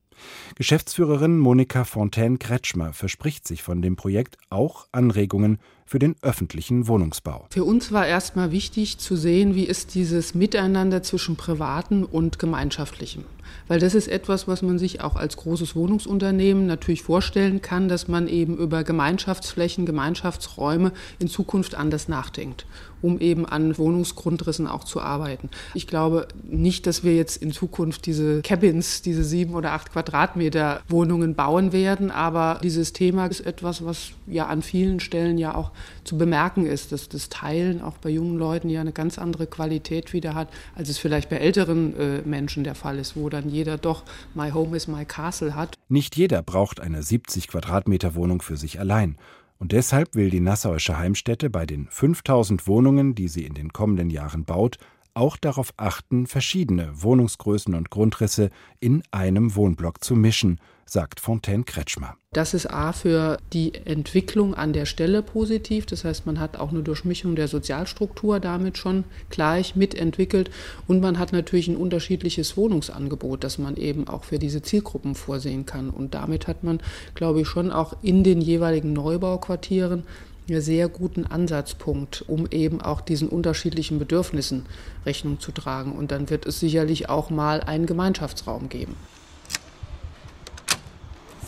Geschäftsführerin 0.57 1.39
Monika 1.39 1.85
Fontaine-Kretschmer 1.85 2.93
verspricht 2.93 3.47
sich 3.47 3.63
von 3.63 3.83
dem 3.83 3.97
Projekt 3.97 4.37
auch 4.51 4.89
Anregungen 4.93 5.59
für 5.89 5.99
den 5.99 6.15
öffentlichen 6.23 6.87
Wohnungsbau. 6.87 7.47
Für 7.51 7.65
uns 7.65 7.93
war 7.93 8.07
erstmal 8.07 8.53
wichtig 8.53 8.99
zu 8.99 9.17
sehen, 9.17 9.55
wie 9.55 9.65
ist 9.65 9.95
dieses 9.95 10.35
Miteinander 10.35 11.03
zwischen 11.03 11.37
privaten 11.37 12.05
und 12.05 12.39
gemeinschaftlichem. 12.39 13.25
Weil 13.67 13.81
das 13.81 13.95
ist 13.95 14.09
etwas, 14.09 14.47
was 14.47 14.61
man 14.61 14.79
sich 14.79 15.01
auch 15.01 15.17
als 15.17 15.37
großes 15.39 15.75
Wohnungsunternehmen 15.75 16.67
natürlich 16.67 17.03
vorstellen 17.03 17.63
kann, 17.63 17.89
dass 17.89 18.07
man 18.07 18.29
eben 18.29 18.59
über 18.59 18.85
Gemeinschaftsflächen, 18.85 19.87
Gemeinschaftsräume 19.87 20.93
in 21.19 21.29
Zukunft 21.29 21.75
anders 21.75 22.09
nachdenkt, 22.09 22.67
um 23.01 23.19
eben 23.21 23.47
an 23.47 23.79
Wohnungsgrundrissen 23.79 24.67
auch 24.67 24.85
zu 24.85 25.01
arbeiten. 25.01 25.49
Ich 25.73 25.87
glaube 25.87 26.29
nicht, 26.45 26.87
dass 26.87 27.05
wir 27.05 27.17
jetzt 27.17 27.43
in 27.43 27.53
Zukunft 27.53 28.05
diese 28.05 28.43
Cabins, 28.43 29.01
diese 29.01 29.25
sieben 29.25 29.55
oder 29.55 29.73
acht 29.73 29.93
Quadratmeter 29.93 30.29
Quadratmeter 30.29 30.81
Wohnungen 30.89 31.35
bauen 31.35 31.73
werden. 31.73 32.11
Aber 32.11 32.61
dieses 32.63 32.93
Thema 32.93 33.27
ist 33.27 33.41
etwas, 33.41 33.85
was 33.85 34.11
ja 34.27 34.47
an 34.47 34.63
vielen 34.63 35.01
Stellen 35.01 35.39
ja 35.39 35.55
auch 35.55 35.71
zu 36.05 36.19
bemerken 36.19 36.67
ist, 36.67 36.93
dass 36.93 37.09
das 37.09 37.29
Teilen 37.29 37.81
auch 37.83 37.99
bei 37.99 38.11
jungen 38.11 38.39
Leuten 38.39 38.69
ja 38.69 38.81
eine 38.81 38.93
ganz 38.93 39.19
andere 39.19 39.47
Qualität 39.47 40.13
wieder 40.13 40.35
hat, 40.35 40.49
als 40.75 40.89
es 40.89 40.99
vielleicht 40.99 41.29
bei 41.29 41.37
älteren 41.37 41.97
äh, 41.99 42.23
Menschen 42.23 42.65
der 42.65 42.75
Fall 42.75 42.99
ist, 42.99 43.17
wo 43.17 43.29
dann 43.29 43.49
jeder 43.49 43.79
doch 43.79 44.05
My 44.35 44.51
Home 44.51 44.77
is 44.77 44.89
my 44.89 45.05
Castle 45.05 45.55
hat. 45.55 45.75
Nicht 45.89 46.17
jeder 46.17 46.43
braucht 46.43 46.81
eine 46.81 47.03
70 47.03 47.49
Quadratmeter 47.49 48.15
Wohnung 48.15 48.43
für 48.43 48.57
sich 48.57 48.81
allein. 48.81 49.17
Und 49.59 49.73
deshalb 49.73 50.15
will 50.15 50.31
die 50.31 50.41
Nassauische 50.41 50.99
Heimstätte 50.99 51.51
bei 51.51 51.67
den 51.67 51.89
5000 51.91 52.67
Wohnungen, 52.67 53.15
die 53.15 53.29
sie 53.29 53.45
in 53.45 53.55
den 53.55 53.73
kommenden 53.73 54.09
Jahren 54.09 54.45
baut, 54.45 54.79
auch 55.15 55.37
darauf 55.37 55.75
achten, 55.77 56.27
verschiedene 56.27 56.91
Wohnungsgrößen 56.95 57.75
und 57.75 57.91
Grundrisse 57.91 58.51
in 58.79 59.03
einem 59.11 59.57
Wohnblock 59.57 60.03
zu 60.03 60.15
mischen, 60.15 60.61
sagt 60.89 61.21
Fontaine 61.21 61.65
Kretschmer. 61.65 62.17
Das 62.33 62.53
ist 62.55 62.67
A 62.67 62.93
für 62.93 63.39
die 63.53 63.75
Entwicklung 63.75 64.55
an 64.55 64.73
der 64.73 64.87
Stelle 64.87 65.23
positiv. 65.23 65.87
Das 65.87 66.05
heißt, 66.05 66.27
man 66.27 66.39
hat 66.41 66.59
auch 66.59 66.71
eine 66.71 66.83
Durchmischung 66.83 67.37
der 67.37 67.49
Sozialstruktur 67.49 68.39
damit 68.41 68.77
schon 68.79 69.05
gleich 69.31 69.77
mitentwickelt. 69.77 70.51
Und 70.87 71.01
man 71.01 71.19
hat 71.19 71.33
natürlich 71.33 71.69
ein 71.69 71.77
unterschiedliches 71.77 72.57
Wohnungsangebot, 72.57 73.45
das 73.45 73.59
man 73.59 73.77
eben 73.77 74.09
auch 74.09 74.25
für 74.25 74.39
diese 74.39 74.63
Zielgruppen 74.63 75.15
vorsehen 75.15 75.67
kann. 75.67 75.91
Und 75.91 76.15
damit 76.15 76.47
hat 76.47 76.65
man, 76.65 76.81
glaube 77.15 77.41
ich, 77.43 77.49
schon 77.49 77.73
auch 77.73 77.97
in 78.03 78.25
den 78.25 78.41
jeweiligen 78.41 78.93
Neubauquartieren 78.93 80.05
einen 80.49 80.61
sehr 80.61 80.89
guten 80.89 81.27
Ansatzpunkt, 81.27 82.25
um 82.27 82.47
eben 82.51 82.81
auch 82.81 83.01
diesen 83.01 83.29
unterschiedlichen 83.29 83.99
Bedürfnissen 83.99 84.67
Rechnung 85.05 85.41
zu 85.41 85.53
tragen. 85.53 85.93
Und 85.93 86.11
dann 86.11 86.31
wird 86.31 86.47
es 86.47 86.61
sicherlich 86.61 87.09
auch 87.09 87.31
mal 87.31 87.61
einen 87.61 87.87
Gemeinschaftsraum 87.87 88.69
geben. 88.69 88.97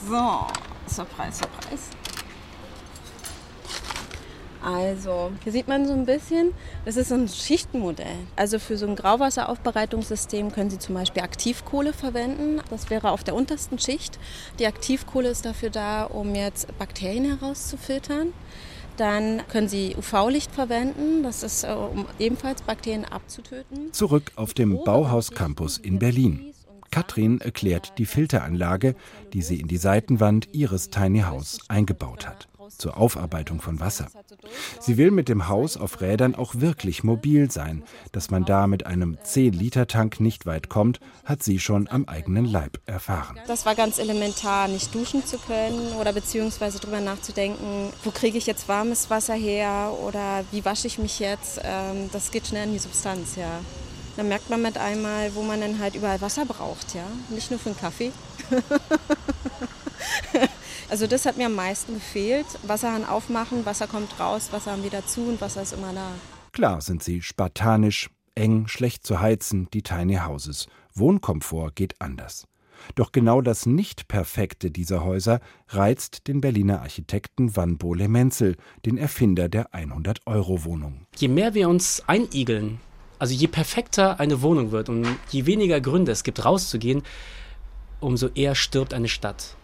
So, 0.08 0.46
Surprise, 0.86 1.38
Surprise. 1.38 1.82
Also, 4.62 5.32
hier 5.42 5.52
sieht 5.52 5.68
man 5.68 5.86
so 5.86 5.94
ein 5.94 6.04
bisschen, 6.04 6.52
das 6.84 6.96
ist 6.96 7.08
so 7.08 7.14
ein 7.14 7.28
Schichtenmodell. 7.28 8.16
Also 8.36 8.58
für 8.58 8.76
so 8.76 8.86
ein 8.86 8.94
Grauwasseraufbereitungssystem 8.94 10.52
können 10.52 10.68
Sie 10.68 10.78
zum 10.78 10.94
Beispiel 10.94 11.22
Aktivkohle 11.22 11.94
verwenden. 11.94 12.60
Das 12.68 12.90
wäre 12.90 13.10
auf 13.10 13.24
der 13.24 13.34
untersten 13.34 13.78
Schicht. 13.78 14.18
Die 14.58 14.66
Aktivkohle 14.66 15.30
ist 15.30 15.46
dafür 15.46 15.70
da, 15.70 16.04
um 16.04 16.34
jetzt 16.34 16.66
Bakterien 16.78 17.24
herauszufiltern. 17.24 18.34
Dann 18.98 19.42
können 19.48 19.68
Sie 19.68 19.96
UV-Licht 19.96 20.52
verwenden, 20.52 21.22
das 21.22 21.42
ist, 21.42 21.64
äh, 21.64 21.68
um 21.68 22.04
ebenfalls 22.18 22.60
Bakterien 22.60 23.06
abzutöten. 23.06 23.94
Zurück 23.94 24.32
auf 24.36 24.52
dem 24.52 24.84
Bauhaus 24.84 25.30
Campus 25.30 25.78
in 25.78 25.98
Berlin. 25.98 26.49
Katrin 26.90 27.40
erklärt 27.40 27.98
die 27.98 28.06
Filteranlage, 28.06 28.94
die 29.32 29.42
sie 29.42 29.60
in 29.60 29.68
die 29.68 29.76
Seitenwand 29.76 30.48
ihres 30.52 30.90
Tiny 30.90 31.20
House 31.20 31.58
eingebaut 31.68 32.26
hat, 32.26 32.48
zur 32.78 32.96
Aufarbeitung 32.96 33.60
von 33.60 33.78
Wasser. 33.78 34.08
Sie 34.80 34.96
will 34.96 35.10
mit 35.10 35.28
dem 35.28 35.48
Haus 35.48 35.76
auf 35.76 36.00
Rädern 36.00 36.34
auch 36.34 36.56
wirklich 36.56 37.04
mobil 37.04 37.50
sein. 37.50 37.84
Dass 38.12 38.30
man 38.30 38.44
da 38.44 38.66
mit 38.66 38.86
einem 38.86 39.16
10-Liter-Tank 39.16 40.18
nicht 40.20 40.46
weit 40.46 40.68
kommt, 40.68 41.00
hat 41.24 41.42
sie 41.42 41.60
schon 41.60 41.88
am 41.88 42.06
eigenen 42.06 42.44
Leib 42.44 42.80
erfahren. 42.86 43.38
Das 43.46 43.66
war 43.66 43.74
ganz 43.74 43.98
elementar, 43.98 44.66
nicht 44.68 44.94
duschen 44.94 45.24
zu 45.24 45.38
können 45.38 45.92
oder 46.00 46.12
beziehungsweise 46.12 46.80
darüber 46.80 47.00
nachzudenken, 47.00 47.90
wo 48.02 48.10
kriege 48.10 48.38
ich 48.38 48.46
jetzt 48.46 48.68
warmes 48.68 49.10
Wasser 49.10 49.34
her 49.34 49.92
oder 50.04 50.44
wie 50.50 50.64
wasche 50.64 50.86
ich 50.86 50.98
mich 50.98 51.20
jetzt. 51.20 51.60
Ähm, 51.62 52.10
das 52.12 52.30
geht 52.30 52.46
schnell 52.46 52.66
in 52.66 52.72
die 52.72 52.78
Substanz, 52.78 53.36
ja. 53.36 53.60
Da 54.20 54.26
merkt 54.26 54.50
man 54.50 54.60
mit 54.60 54.76
einmal, 54.76 55.34
wo 55.34 55.40
man 55.40 55.62
dann 55.62 55.78
halt 55.78 55.94
überall 55.94 56.20
Wasser 56.20 56.44
braucht, 56.44 56.94
ja. 56.94 57.06
Nicht 57.30 57.50
nur 57.50 57.58
für 57.58 57.70
einen 57.70 57.78
Kaffee. 57.78 58.12
also 60.90 61.06
das 61.06 61.24
hat 61.24 61.38
mir 61.38 61.46
am 61.46 61.54
meisten 61.54 61.94
gefehlt. 61.94 62.44
Wasserhahn 62.62 63.06
aufmachen, 63.06 63.64
Wasser 63.64 63.86
kommt 63.86 64.20
raus, 64.20 64.50
Wasserhahn 64.52 64.84
wieder 64.84 65.06
zu 65.06 65.22
und 65.22 65.40
Wasser 65.40 65.62
ist 65.62 65.72
immer 65.72 65.94
da. 65.94 66.12
Klar 66.52 66.82
sind 66.82 67.02
sie 67.02 67.22
spartanisch, 67.22 68.10
eng, 68.34 68.68
schlecht 68.68 69.06
zu 69.06 69.20
heizen, 69.20 69.68
die 69.72 69.80
Tiny 69.80 70.16
Houses. 70.16 70.66
Wohnkomfort 70.92 71.70
geht 71.74 71.98
anders. 71.98 72.44
Doch 72.96 73.12
genau 73.12 73.40
das 73.40 73.64
Nicht-Perfekte 73.64 74.70
dieser 74.70 75.02
Häuser 75.02 75.40
reizt 75.68 76.28
den 76.28 76.42
Berliner 76.42 76.82
Architekten 76.82 77.56
Van 77.56 77.78
Bole 77.78 78.08
Menzel, 78.08 78.58
den 78.84 78.98
Erfinder 78.98 79.48
der 79.48 79.70
100-Euro-Wohnung. 79.70 81.06
Je 81.16 81.28
mehr 81.28 81.54
wir 81.54 81.70
uns 81.70 82.02
einigeln 82.06 82.80
also 83.20 83.34
je 83.34 83.46
perfekter 83.46 84.18
eine 84.18 84.42
Wohnung 84.42 84.72
wird 84.72 84.88
und 84.88 85.06
je 85.30 85.46
weniger 85.46 85.80
Gründe 85.80 86.10
es 86.10 86.24
gibt, 86.24 86.44
rauszugehen, 86.44 87.02
umso 88.00 88.28
eher 88.34 88.54
stirbt 88.54 88.94
eine 88.94 89.08
Stadt. 89.08 89.56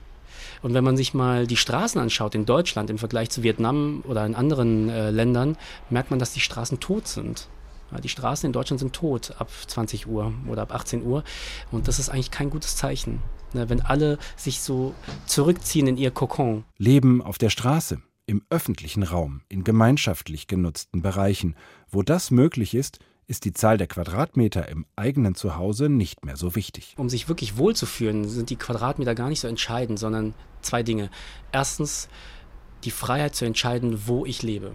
Und 0.63 0.75
wenn 0.75 0.85
man 0.85 0.97
sich 0.97 1.15
mal 1.15 1.47
die 1.47 1.57
Straßen 1.57 2.01
anschaut 2.01 2.35
in 2.35 2.47
Deutschland 2.47 2.91
im 2.91 2.99
Vergleich 2.99 3.31
zu 3.31 3.43
Vietnam 3.43 4.03
oder 4.07 4.25
in 4.27 4.35
anderen 4.35 4.89
äh, 4.89 5.11
Ländern, 5.11 5.57
merkt 5.91 6.11
man, 6.11 6.19
dass 6.19 6.33
die 6.33 6.41
Straßen 6.41 6.81
tot 6.81 7.09
sind. 7.09 7.49
Ja, 7.93 7.99
die 7.99 8.09
Straßen 8.09 8.47
in 8.47 8.53
Deutschland 8.53 8.81
sind 8.81 8.93
tot 8.93 9.35
ab 9.39 9.49
20 9.67 10.07
Uhr 10.07 10.33
oder 10.49 10.63
ab 10.63 10.75
18 10.75 11.03
Uhr. 11.05 11.25
Und 11.71 11.89
das 11.89 11.99
ist 11.99 12.09
eigentlich 12.09 12.31
kein 12.31 12.51
gutes 12.51 12.77
Zeichen. 12.77 13.23
Ne, 13.53 13.69
wenn 13.69 13.81
alle 13.81 14.19
sich 14.37 14.61
so 14.61 14.95
zurückziehen 15.27 15.87
in 15.87 15.97
ihr 15.97 16.11
Kokon. 16.11 16.65
Leben 16.79 17.23
auf 17.23 17.39
der 17.39 17.51
Straße, 17.51 18.03
im 18.27 18.43
öffentlichen 18.51 19.05
Raum, 19.05 19.43
in 19.49 19.63
gemeinschaftlich 19.63 20.47
genutzten 20.49 21.01
Bereichen. 21.01 21.55
Wo 21.89 22.03
das 22.03 22.31
möglich 22.31 22.75
ist, 22.75 22.99
ist 23.27 23.45
die 23.45 23.53
Zahl 23.53 23.77
der 23.77 23.87
Quadratmeter 23.87 24.69
im 24.69 24.87
eigenen 24.95 25.35
Zuhause 25.35 25.89
nicht 25.89 26.25
mehr 26.25 26.37
so 26.37 26.55
wichtig. 26.55 26.95
Um 26.97 27.09
sich 27.09 27.29
wirklich 27.29 27.57
wohlzufühlen, 27.57 28.29
sind 28.29 28.51
die 28.51 28.57
Quadratmeter 28.57 29.15
gar 29.15 29.29
nicht 29.29 29.41
so 29.41 29.49
entscheidend, 29.49 29.99
sondern 29.99 30.35
zwei 30.63 30.83
Dinge. 30.83 31.11
Erstens 31.53 32.09
die 32.85 32.91
Freiheit 32.91 33.35
zu 33.35 33.45
entscheiden, 33.45 34.07
wo 34.07 34.25
ich 34.25 34.43
lebe. 34.43 34.75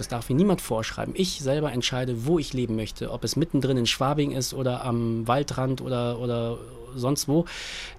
Das 0.00 0.08
darf 0.08 0.30
mir 0.30 0.34
niemand 0.34 0.62
vorschreiben. 0.62 1.12
Ich 1.14 1.42
selber 1.42 1.72
entscheide, 1.72 2.24
wo 2.24 2.38
ich 2.38 2.54
leben 2.54 2.74
möchte. 2.74 3.10
Ob 3.10 3.22
es 3.22 3.36
mittendrin 3.36 3.76
in 3.76 3.84
Schwabing 3.84 4.30
ist 4.30 4.54
oder 4.54 4.82
am 4.82 5.28
Waldrand 5.28 5.82
oder, 5.82 6.18
oder 6.18 6.56
sonst 6.94 7.28
wo. 7.28 7.44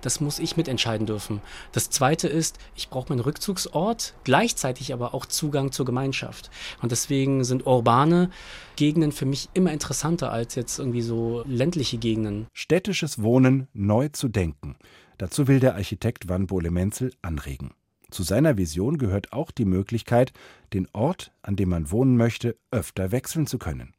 Das 0.02 0.20
muss 0.20 0.40
ich 0.40 0.58
mitentscheiden 0.58 1.06
dürfen. 1.06 1.42
Das 1.74 1.92
Zweite 1.92 2.28
ist, 2.28 2.58
ich 2.76 2.90
brauche 2.90 3.10
meinen 3.10 3.20
Rückzugsort, 3.20 4.16
gleichzeitig 4.24 4.94
aber 4.94 5.14
auch 5.14 5.28
Zugang 5.28 5.72
zur 5.72 5.86
Gemeinschaft. 5.86 6.50
Und 6.82 6.92
deswegen 6.92 7.44
sind 7.44 7.68
urbane 7.68 8.32
Gegenden 8.78 9.12
für 9.12 9.28
mich 9.28 9.50
immer 9.54 9.72
interessanter 9.72 10.32
als 10.32 10.56
jetzt 10.56 10.80
irgendwie 10.80 11.04
so 11.04 11.44
ländliche 11.46 12.00
Gegenden. 12.00 12.48
Städtisches 12.52 13.22
Wohnen 13.22 13.68
neu 13.74 14.10
zu 14.10 14.28
denken. 14.28 14.76
Dazu 15.20 15.48
will 15.48 15.60
der 15.60 15.76
Architekt 15.76 16.28
Van 16.28 16.48
Bole-Menzel 16.48 17.14
anregen. 17.22 17.76
Zu 18.12 18.24
seiner 18.24 18.58
Vision 18.58 18.97
gehört 18.97 19.32
auch 19.32 19.52
die 19.52 19.65
Möglichkeit, 19.65 20.34
den 20.74 20.88
Ort, 20.91 21.32
an 21.41 21.56
dem 21.56 21.69
man 21.69 21.91
wohnen 21.91 22.17
möchte, 22.17 22.58
öfter 22.69 23.12
wechseln 23.12 23.47
zu 23.47 23.58
können. 23.58 23.93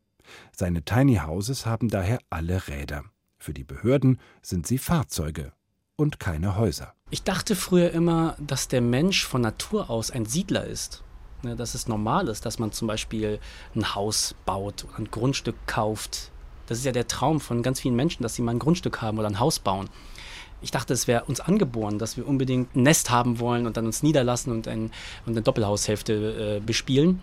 Seine 0.55 0.83
Tiny 0.83 1.17
Houses 1.17 1.67
haben 1.67 1.89
daher 1.89 2.19
alle 2.31 2.69
Räder. 2.69 3.05
Für 3.39 3.55
die 3.55 3.65
Behörden 3.65 4.21
sind 4.43 4.67
sie 4.67 4.79
Fahrzeuge 4.79 5.53
und 5.97 6.21
keine 6.21 6.57
Häuser. 6.57 6.93
Ich 7.11 7.23
dachte 7.23 7.57
früher 7.57 7.91
immer, 7.91 8.37
dass 8.39 8.69
der 8.69 8.83
Mensch 8.83 9.27
von 9.27 9.41
Natur 9.41 9.91
aus 9.91 10.11
ein 10.11 10.27
Siedler 10.27 10.65
ist. 10.65 11.03
Ne, 11.43 11.57
dass 11.57 11.75
es 11.75 11.89
normal 11.89 12.29
ist, 12.29 12.47
dass 12.47 12.59
man 12.59 12.71
zum 12.71 12.87
Beispiel 12.87 13.41
ein 13.75 13.95
Haus 13.95 14.35
baut 14.47 14.85
oder 14.85 14.99
ein 14.99 15.11
Grundstück 15.11 15.57
kauft. 15.67 16.31
Das 16.67 16.79
ist 16.79 16.85
ja 16.85 16.93
der 16.93 17.09
Traum 17.09 17.41
von 17.41 17.63
ganz 17.63 17.81
vielen 17.81 17.97
Menschen, 17.97 18.23
dass 18.23 18.37
sie 18.37 18.43
mal 18.43 18.53
ein 18.53 18.61
Grundstück 18.61 19.03
haben 19.03 19.19
oder 19.19 19.27
ein 19.27 19.41
Haus 19.41 19.59
bauen. 19.59 19.89
Ich 20.63 20.71
dachte, 20.71 20.95
es 20.95 21.07
wäre 21.07 21.25
uns 21.25 21.41
angeboren, 21.41 21.99
dass 21.99 22.17
wir 22.17 22.27
unbedingt 22.27 22.75
ein 22.75 22.83
Nest 22.83 23.11
haben 23.11 23.41
wollen 23.41 23.67
und 23.67 23.77
dann 23.77 23.87
uns 23.87 24.03
niederlassen 24.03 24.53
und, 24.53 24.69
ein, 24.69 24.91
und 25.27 25.33
eine 25.33 25.43
Doppelhaushälfte 25.43 26.57
äh, 26.59 26.61
bespielen. 26.61 27.21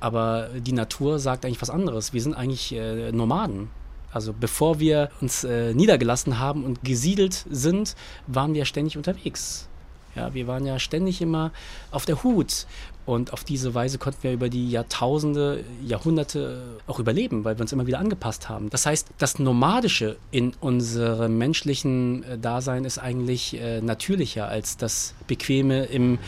Aber 0.00 0.48
die 0.54 0.72
Natur 0.72 1.18
sagt 1.18 1.44
eigentlich 1.44 1.62
was 1.62 1.70
anderes. 1.70 2.12
Wir 2.12 2.20
sind 2.20 2.34
eigentlich 2.34 2.72
äh, 2.72 3.12
Nomaden. 3.12 3.70
Also 4.12 4.32
bevor 4.32 4.78
wir 4.78 5.10
uns 5.20 5.44
äh, 5.44 5.74
niedergelassen 5.74 6.38
haben 6.38 6.64
und 6.64 6.84
gesiedelt 6.84 7.44
sind, 7.50 7.96
waren 8.26 8.54
wir 8.54 8.64
ständig 8.64 8.96
unterwegs. 8.96 9.68
Ja, 10.14 10.34
wir 10.34 10.46
waren 10.46 10.64
ja 10.66 10.78
ständig 10.78 11.20
immer 11.20 11.52
auf 11.90 12.04
der 12.06 12.22
Hut. 12.22 12.66
Und 13.06 13.34
auf 13.34 13.44
diese 13.44 13.74
Weise 13.74 13.98
konnten 13.98 14.22
wir 14.22 14.32
über 14.32 14.48
die 14.48 14.70
Jahrtausende, 14.70 15.62
Jahrhunderte 15.84 16.62
auch 16.86 16.98
überleben, 16.98 17.44
weil 17.44 17.58
wir 17.58 17.62
uns 17.62 17.72
immer 17.72 17.86
wieder 17.86 17.98
angepasst 17.98 18.48
haben. 18.48 18.70
Das 18.70 18.86
heißt, 18.86 19.08
das 19.18 19.38
Nomadische 19.38 20.16
in 20.30 20.54
unserem 20.60 21.36
menschlichen 21.36 22.22
äh, 22.24 22.38
Dasein 22.38 22.86
ist 22.86 22.98
eigentlich 22.98 23.60
äh, 23.60 23.82
natürlicher 23.82 24.48
als 24.48 24.78
das 24.78 25.14
Bequeme 25.26 25.84
im 25.84 26.18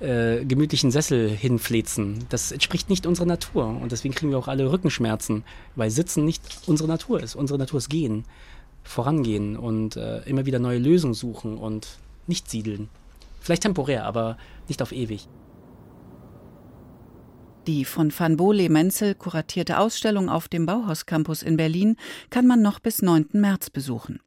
äh, 0.00 0.44
gemütlichen 0.44 0.90
Sessel 0.90 1.30
hinflezen. 1.30 2.26
Das 2.28 2.52
entspricht 2.52 2.90
nicht 2.90 3.06
unserer 3.06 3.26
Natur. 3.26 3.66
Und 3.66 3.92
deswegen 3.92 4.14
kriegen 4.14 4.30
wir 4.30 4.38
auch 4.38 4.48
alle 4.48 4.70
Rückenschmerzen, 4.70 5.44
weil 5.74 5.90
Sitzen 5.90 6.26
nicht 6.26 6.42
unsere 6.66 6.88
Natur 6.88 7.22
ist. 7.22 7.34
Unsere 7.34 7.58
Natur 7.58 7.78
ist 7.78 7.88
Gehen, 7.88 8.24
vorangehen 8.82 9.56
und 9.56 9.96
äh, 9.96 10.20
immer 10.24 10.44
wieder 10.44 10.58
neue 10.58 10.78
Lösungen 10.78 11.14
suchen 11.14 11.56
und 11.56 11.98
nicht 12.26 12.50
siedeln. 12.50 12.90
Vielleicht 13.40 13.62
temporär, 13.62 14.04
aber 14.04 14.36
nicht 14.68 14.82
auf 14.82 14.92
ewig. 14.92 15.28
Die 17.66 17.84
von 17.84 18.12
Van 18.16 18.36
Bole 18.36 18.70
Menzel 18.70 19.14
kuratierte 19.14 19.78
Ausstellung 19.78 20.30
auf 20.30 20.48
dem 20.48 20.64
Bauhaus 20.64 21.04
Campus 21.04 21.42
in 21.42 21.58
Berlin 21.58 21.96
kann 22.30 22.46
man 22.46 22.62
noch 22.62 22.80
bis 22.80 23.02
9. 23.02 23.28
März 23.32 23.68
besuchen. 23.68 24.18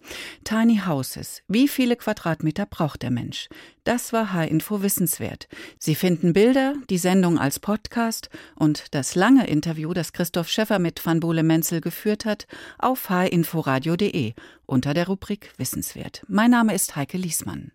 Tiny 0.43 0.81
Houses. 0.85 1.41
Wie 1.47 1.67
viele 1.67 1.95
Quadratmeter 1.95 2.67
braucht 2.67 3.01
der 3.01 3.09
Mensch? 3.09 3.49
Das 3.85 4.13
war 4.13 4.33
H-Info 4.33 4.83
Wissenswert. 4.83 5.47
Sie 5.79 5.95
finden 5.95 6.33
Bilder, 6.33 6.75
die 6.89 6.99
Sendung 6.99 7.39
als 7.39 7.59
Podcast 7.59 8.29
und 8.55 8.93
das 8.93 9.15
lange 9.15 9.47
Interview, 9.47 9.93
das 9.93 10.13
Christoph 10.13 10.47
Schäffer 10.47 10.77
mit 10.77 11.03
Van 11.03 11.19
Bole 11.19 11.43
Menzel 11.43 11.81
geführt 11.81 12.25
hat, 12.25 12.45
auf 12.77 13.09
hinforadio.de 13.09 14.33
unter 14.67 14.93
der 14.93 15.07
Rubrik 15.07 15.51
Wissenswert. 15.57 16.23
Mein 16.27 16.51
Name 16.51 16.73
ist 16.75 16.95
Heike 16.95 17.17
Liesmann. 17.17 17.71